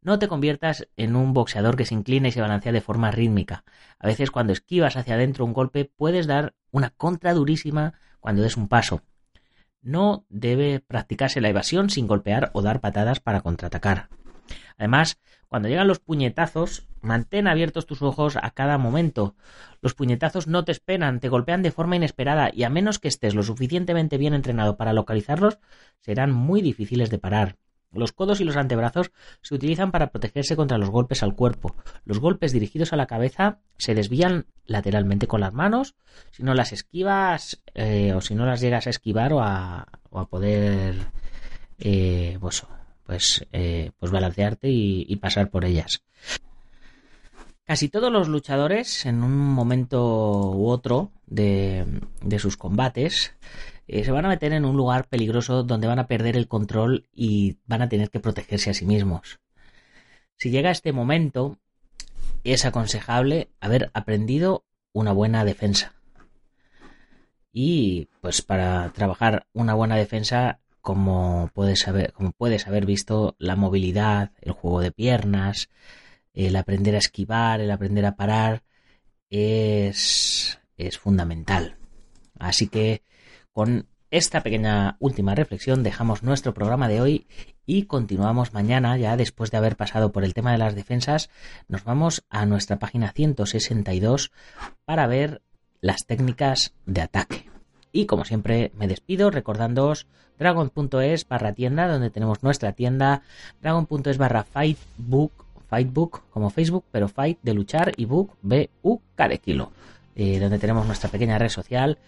No 0.01 0.19
te 0.19 0.29
conviertas 0.29 0.89
en 0.97 1.17
un 1.17 1.33
boxeador 1.33 1.77
que 1.77 1.85
se 1.85 1.95
inclina 1.95 2.29
y 2.29 2.33
se 2.33 2.41
balancea 2.41 2.73
de 2.73 2.81
forma 2.81 3.11
rítmica. 3.11 3.65
A 3.99 4.07
veces 4.07 4.31
cuando 4.31 4.53
esquivas 4.53 4.97
hacia 4.97 5.15
adentro 5.15 5.45
un 5.45 5.53
golpe 5.53 5.85
puedes 5.85 6.27
dar 6.27 6.55
una 6.71 6.91
contra 6.91 7.35
durísima 7.35 7.95
cuando 8.21 8.43
des 8.43 8.57
un 8.57 8.69
paso. 8.69 9.03
No 9.83 10.25
debe 10.29 10.81
practicarse 10.81 11.41
la 11.41 11.49
evasión 11.49 11.91
sin 11.91 12.07
golpear 12.07 12.51
o 12.53 12.63
dar 12.63 12.81
patadas 12.81 13.21
para 13.21 13.41
contraatacar. 13.41 14.09
Además, 14.77 15.19
cuando 15.49 15.69
llegan 15.69 15.89
los 15.89 15.99
puñetazos, 15.99 16.87
mantén 17.01 17.47
abiertos 17.49 17.87
tus 17.87 18.03
ojos 18.03 18.37
a 18.37 18.51
cada 18.51 18.77
momento. 18.77 19.35
Los 19.81 19.95
puñetazos 19.95 20.47
no 20.47 20.65
te 20.65 20.73
esperan, 20.73 21.21
te 21.21 21.29
golpean 21.29 21.63
de 21.63 21.73
forma 21.73 21.97
inesperada 21.97 22.51
y 22.53 22.65
a 22.65 22.71
menos 22.71 22.99
que 22.99 23.09
estés 23.09 23.35
lo 23.35 23.43
suficientemente 23.43 24.19
bien 24.19 24.35
entrenado 24.35 24.77
para 24.77 24.93
localizarlos, 24.93 25.59
serán 26.01 26.33
muy 26.33 26.61
difíciles 26.61 27.11
de 27.11 27.19
parar. 27.19 27.57
Los 27.91 28.13
codos 28.13 28.41
y 28.41 28.45
los 28.45 28.57
antebrazos 28.57 29.13
se 29.41 29.55
utilizan 29.55 29.91
para 29.91 30.11
protegerse 30.11 30.57
contra 30.57 30.77
los 30.77 30.91
golpes 30.91 31.23
al 31.23 31.35
cuerpo. 31.35 31.75
Los 32.05 32.19
golpes 32.19 32.53
dirigidos 32.53 32.93
a 32.93 32.97
la 32.97 33.07
cabeza 33.07 33.61
se 33.79 33.95
desvían 33.95 34.47
lateralmente 34.67 35.27
con 35.27 35.41
las 35.41 35.55
manos. 35.55 35.95
Si 36.31 36.43
no 36.43 36.53
las 36.53 36.73
esquivas 36.73 37.63
eh, 37.75 38.13
o 38.13 38.21
si 38.21 38.35
no 38.35 38.45
las 38.45 38.61
llegas 38.61 38.87
a 38.87 38.91
esquivar 38.91 39.33
o 39.33 39.41
a, 39.41 39.87
poder 40.29 40.97
eh, 41.79 42.37
pues, 42.41 42.67
pues, 43.09 43.47
eh, 43.53 43.93
pues 43.99 44.13
balancearte 44.13 44.69
y, 44.69 45.17
pasar 45.17 45.49
por 45.49 45.65
ellas. 45.65 46.03
Casi 47.65 47.89
todos 47.89 48.13
los 48.13 48.29
luchadores, 48.29 49.07
en 49.07 49.23
un 49.23 49.35
momento 49.35 50.51
u 50.51 50.69
otro 50.69 51.11
de, 51.27 51.87
sus 52.39 52.59
combates, 52.59 53.35
eh, 53.87 54.05
se 54.05 54.13
van 54.13 54.27
a 54.27 54.29
meter 54.29 54.53
en 54.53 54.67
un 54.67 54.77
lugar 54.77 55.09
peligroso 55.09 55.63
donde 55.63 55.87
van 55.87 55.99
a 55.99 56.07
perder 56.07 56.37
el 56.37 56.49
control 56.49 57.07
y 57.15 57.57
van 57.65 57.81
a 57.81 57.89
tener 57.89 58.11
que 58.11 58.21
protegerse 58.21 58.69
a 58.69 58.75
sí 58.75 58.85
mismos. 58.85 59.41
Si 60.37 60.51
llega 60.51 60.71
este 60.71 60.93
momento, 60.93 61.57
es 62.45 62.67
aconsejable 62.67 63.49
haber 63.59 63.91
aprendido 63.95 64.67
una 64.93 65.13
buena 65.13 65.47
defensa. 65.47 65.95
Y 67.55 68.11
pues 68.21 68.43
para 68.43 68.91
trabajar 68.91 69.47
una 69.55 69.73
buena 69.73 69.97
defensa 69.97 70.61
como 70.81 71.51
puedes 71.55 71.87
haber, 71.89 72.13
como 72.13 72.33
puedes 72.33 72.67
haber 72.67 72.87
visto, 72.87 73.37
la 73.39 73.57
movilidad, 73.57 74.33
el 74.41 74.53
juego 74.53 74.81
de 74.81 74.93
piernas, 74.93 75.69
el 76.33 76.57
aprender 76.57 76.95
a 76.95 76.99
esquivar, 76.99 77.61
el 77.61 77.71
aprender 77.71 78.07
a 78.07 78.17
parar, 78.17 78.63
es, 79.31 80.59
es 80.77 80.99
fundamental. 80.99 81.77
Así 82.39 82.69
que 82.69 83.03
con 83.53 83.89
esta 84.11 84.43
pequeña 84.43 84.97
última 85.01 85.35
reflexión 85.35 85.83
dejamos 85.83 86.23
nuestro 86.23 86.55
programa 86.55 86.89
de 86.89 87.01
hoy 87.01 87.27
y 87.67 87.85
continuamos 87.85 88.55
mañana, 88.55 88.97
ya 88.97 89.17
después 89.17 89.51
de 89.51 89.59
haber 89.59 89.77
pasado 89.77 90.13
por 90.13 90.25
el 90.25 90.33
tema 90.33 90.53
de 90.53 90.59
las 90.59 90.75
defensas, 90.75 91.29
nos 91.69 91.85
vamos 91.85 92.25
a 92.31 92.47
nuestra 92.47 92.79
página 92.79 93.13
162 93.13 94.33
para 94.87 95.07
ver 95.07 95.43
las 95.81 96.07
técnicas 96.07 96.73
de 96.87 97.03
ataque. 97.03 97.51
Y 97.99 98.07
como 98.07 98.25
siempre 98.25 98.71
me 98.79 98.87
despido 98.87 99.33
recordándoos 99.33 100.07
dragon.es 100.39 101.27
barra 101.27 101.53
tienda 101.53 101.89
donde 101.89 102.11
tenemos 102.11 102.45
nuestra 102.45 102.71
tienda, 102.71 103.23
dragon.es 103.61 104.19
barra 104.19 104.45
fightbook, 104.45 105.33
fightbook 105.69 106.23
como 106.31 106.51
Facebook, 106.51 106.85
pero 106.93 107.09
fight 107.09 107.41
de 107.43 107.55
luchar 107.55 107.95
y 107.97 108.05
book 108.05 108.37
B-U-K 108.43 109.29
de 109.29 109.39
kilo. 109.39 109.73
Eh, 110.15 110.39
donde 110.39 110.61
tenemos 110.61 110.87
nuestra 110.87 111.11
pequeña 111.11 111.39
red 111.39 111.49
social 111.49 111.99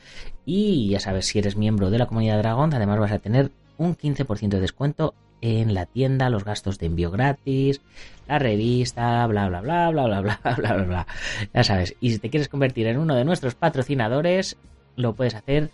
y 0.47 0.91
ya 0.91 1.01
sabes 1.01 1.27
si 1.27 1.41
eres 1.41 1.57
miembro 1.57 1.91
de 1.91 1.99
la 1.99 2.07
comunidad 2.07 2.39
Dragon 2.39 2.73
además 2.73 3.01
vas 3.01 3.11
a 3.11 3.19
tener 3.19 3.51
un 3.77 3.97
15% 3.97 4.49
de 4.49 4.61
descuento 4.61 5.15
en 5.41 5.75
la 5.75 5.87
tienda, 5.87 6.31
los 6.31 6.45
gastos 6.45 6.79
de 6.79 6.87
envío 6.87 7.11
gratis, 7.11 7.81
la 8.29 8.39
revista, 8.39 9.27
bla 9.27 9.49
bla 9.49 9.61
bla 9.61 9.91
bla 9.91 10.05
bla 10.07 10.21
bla 10.21 10.41
bla 10.57 10.73
bla 10.73 10.85
bla. 10.85 11.07
Ya 11.53 11.65
sabes, 11.65 11.97
y 12.01 12.13
si 12.13 12.21
te 12.21 12.31
quieres 12.31 12.49
convertir 12.49 12.87
en 12.87 12.99
uno 12.99 13.17
de 13.17 13.25
nuestros 13.25 13.57
patrocinadores, 13.57 14.57
lo 14.95 15.15
puedes 15.15 15.35
hacer 15.35 15.71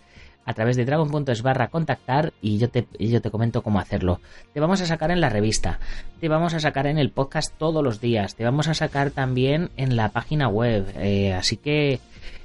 a 0.47 0.53
través 0.53 0.77
de 0.77 0.85
dragon.es 0.85 1.41
barra 1.43 1.67
contactar 1.67 2.33
y 2.41 2.57
yo 2.57 2.69
te, 2.69 2.87
yo 2.97 3.21
te 3.21 3.29
comento 3.29 3.61
cómo 3.61 3.79
hacerlo. 3.79 4.21
Te 4.53 4.61
vamos 4.61 4.81
a 4.81 4.85
sacar 4.85 5.11
en 5.11 5.19
la 5.19 5.29
revista, 5.29 5.79
te 6.21 6.29
vamos 6.29 6.53
a 6.53 6.61
sacar 6.61 6.87
en 6.87 6.97
el 6.97 7.11
podcast 7.11 7.53
todos 7.57 7.83
los 7.83 7.99
días, 7.99 8.35
te 8.35 8.45
vamos 8.45 8.69
a 8.69 8.73
sacar 8.73 9.11
también 9.11 9.69
en 9.75 9.97
la 9.97 10.09
página 10.09 10.47
web, 10.47 10.87
eh, 10.95 11.33
así 11.33 11.57
que 11.57 11.99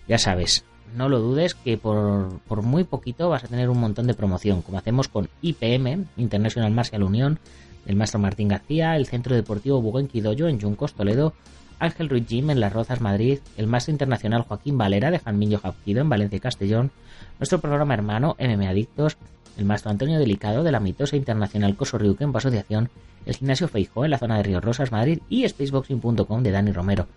ya 0.09 0.19
sabes, 0.19 0.65
no 0.97 1.09
lo 1.09 1.21
dudes 1.21 1.55
que 1.55 1.79
por, 1.79 2.41
por, 2.41 2.63
muy 2.63 2.83
poquito 2.83 3.29
vas 3.29 3.45
a 3.45 3.49
tener 3.49 3.71
un 3.71 3.79
montón 3.79 4.09
de 4.09 4.15
promoción, 4.15 4.63
como 4.63 4.79
hacemos 4.79 5.07
con 5.07 5.29
IPM, 5.41 6.07
International 6.17 6.73
Martial 6.73 7.05
Union, 7.05 7.39
el 7.87 7.95
maestro 7.95 8.19
Martín 8.19 8.49
García, 8.49 8.97
el 8.97 9.07
Centro 9.07 9.37
Deportivo 9.37 9.81
Buguenquidoyo 9.81 10.49
en 10.49 10.61
Juncos, 10.61 10.95
Toledo, 10.95 11.35
Ángel 11.83 12.09
Ruiz 12.09 12.27
Jim 12.29 12.49
en 12.51 12.61
Las 12.61 12.73
Rozas, 12.73 13.01
Madrid, 13.01 13.41
el 13.57 13.67
maestro 13.67 13.91
internacional 13.91 14.43
Joaquín 14.43 14.79
Valera 14.79 15.11
de 15.11 15.19
Janmillo 15.19 15.59
Japquido 15.59 16.01
en 16.01 16.09
Valencia 16.09 16.37
y 16.37 16.41
Castellón, 16.41 16.93
nuestro 17.41 17.61
programa 17.61 17.95
hermano 17.95 18.37
MM 18.39 18.69
Adictos, 18.69 19.17
el 19.59 19.65
maestro 19.65 19.91
Antonio 19.91 20.21
Delicado 20.21 20.63
de 20.63 20.71
la 20.71 20.79
mitosa 20.79 21.17
internacional 21.17 21.75
Coso 21.75 21.99
en 21.99 22.37
Asociación, 22.37 22.89
el 23.27 23.35
gimnasio 23.35 23.67
Feijó 23.67 24.05
en 24.05 24.13
la 24.13 24.19
zona 24.19 24.37
de 24.37 24.45
Río 24.45 24.61
Rosas, 24.61 24.93
Madrid. 24.93 25.19
Y 25.29 25.47
spaceboxing.com 25.49 26.43
de 26.45 26.51
Dani 26.53 26.71
Romero. 26.71 27.09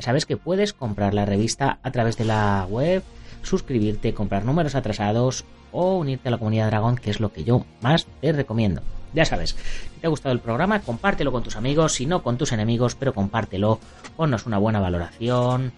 Sabes 0.00 0.26
que 0.26 0.36
puedes 0.36 0.72
comprar 0.72 1.14
la 1.14 1.24
revista 1.24 1.78
a 1.84 1.92
través 1.92 2.16
de 2.16 2.24
la 2.24 2.66
web, 2.68 3.04
suscribirte, 3.42 4.14
comprar 4.14 4.44
números 4.44 4.74
atrasados 4.74 5.44
o 5.70 5.96
unirte 5.96 6.26
a 6.26 6.32
la 6.32 6.38
comunidad 6.38 6.66
Dragón, 6.66 6.96
que 6.96 7.10
es 7.10 7.20
lo 7.20 7.32
que 7.32 7.44
yo 7.44 7.64
más 7.82 8.06
te 8.20 8.32
recomiendo. 8.32 8.82
Ya 9.14 9.24
sabes, 9.24 9.56
si 9.94 10.00
te 10.00 10.06
ha 10.06 10.10
gustado 10.10 10.34
el 10.34 10.40
programa, 10.40 10.80
compártelo 10.80 11.32
con 11.32 11.42
tus 11.42 11.56
amigos, 11.56 11.94
si 11.94 12.06
no 12.06 12.22
con 12.22 12.36
tus 12.36 12.52
enemigos, 12.52 12.94
pero 12.94 13.14
compártelo, 13.14 13.80
ponnos 14.16 14.46
una 14.46 14.58
buena 14.58 14.80
valoración, 14.80 15.72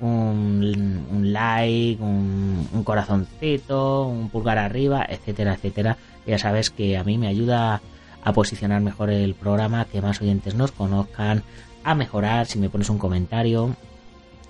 un, 0.00 1.32
like, 1.32 2.02
un, 2.02 2.82
corazoncito, 2.84 4.06
un 4.06 4.28
pulgar 4.28 4.58
arriba, 4.58 5.06
etcétera, 5.08 5.54
etcétera. 5.54 5.96
Ya 6.26 6.38
sabes 6.38 6.70
que 6.70 6.96
a 6.96 7.04
mí 7.04 7.18
me 7.18 7.28
ayuda 7.28 7.80
a 8.22 8.32
posicionar 8.32 8.80
mejor 8.80 9.10
el 9.10 9.34
programa, 9.34 9.86
que 9.86 10.02
más 10.02 10.20
oyentes 10.20 10.54
nos 10.54 10.72
conozcan, 10.72 11.42
a 11.84 11.94
mejorar 11.94 12.46
si 12.46 12.58
me 12.58 12.70
pones 12.70 12.90
un 12.90 12.98
comentario. 12.98 13.76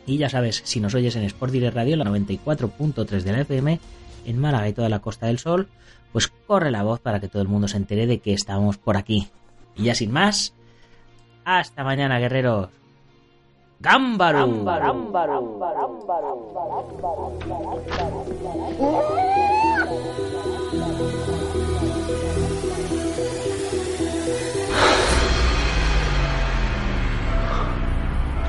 Y 0.07 0.18
ya 0.18 0.29
sabes, 0.29 0.62
si 0.64 0.81
nos 0.81 0.94
oyes 0.94 1.16
en 1.16 1.25
Sport 1.25 1.53
Direct 1.53 1.75
Radio, 1.75 1.97
la 1.97 2.05
94.3 2.05 3.23
de 3.23 3.33
la 3.33 3.40
FM, 3.40 3.81
en 4.25 4.39
Málaga 4.39 4.69
y 4.69 4.73
toda 4.73 4.89
la 4.89 5.01
Costa 5.01 5.27
del 5.27 5.39
Sol, 5.39 5.69
pues 6.13 6.29
corre 6.29 6.71
la 6.71 6.83
voz 6.83 7.01
para 7.01 7.21
que 7.21 7.29
todo 7.29 7.43
el 7.43 7.49
mundo 7.49 7.69
se 7.69 7.77
entere 7.77 8.07
de 8.07 8.21
que 8.21 8.33
estamos 8.33 8.79
por 8.79 8.97
aquí. 8.97 9.29
Y 9.77 9.85
ya 9.85 9.95
sin 9.95 10.13
más, 10.13 10.55
hasta 11.45 11.85
mañana, 11.85 12.19
guerreros. 12.19 12.69
¡Gámbaro! 13.81 14.65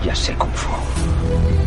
Ya 0.03 0.15
sé 0.15 0.35
cómo 0.37 0.53
fue. 0.53 1.64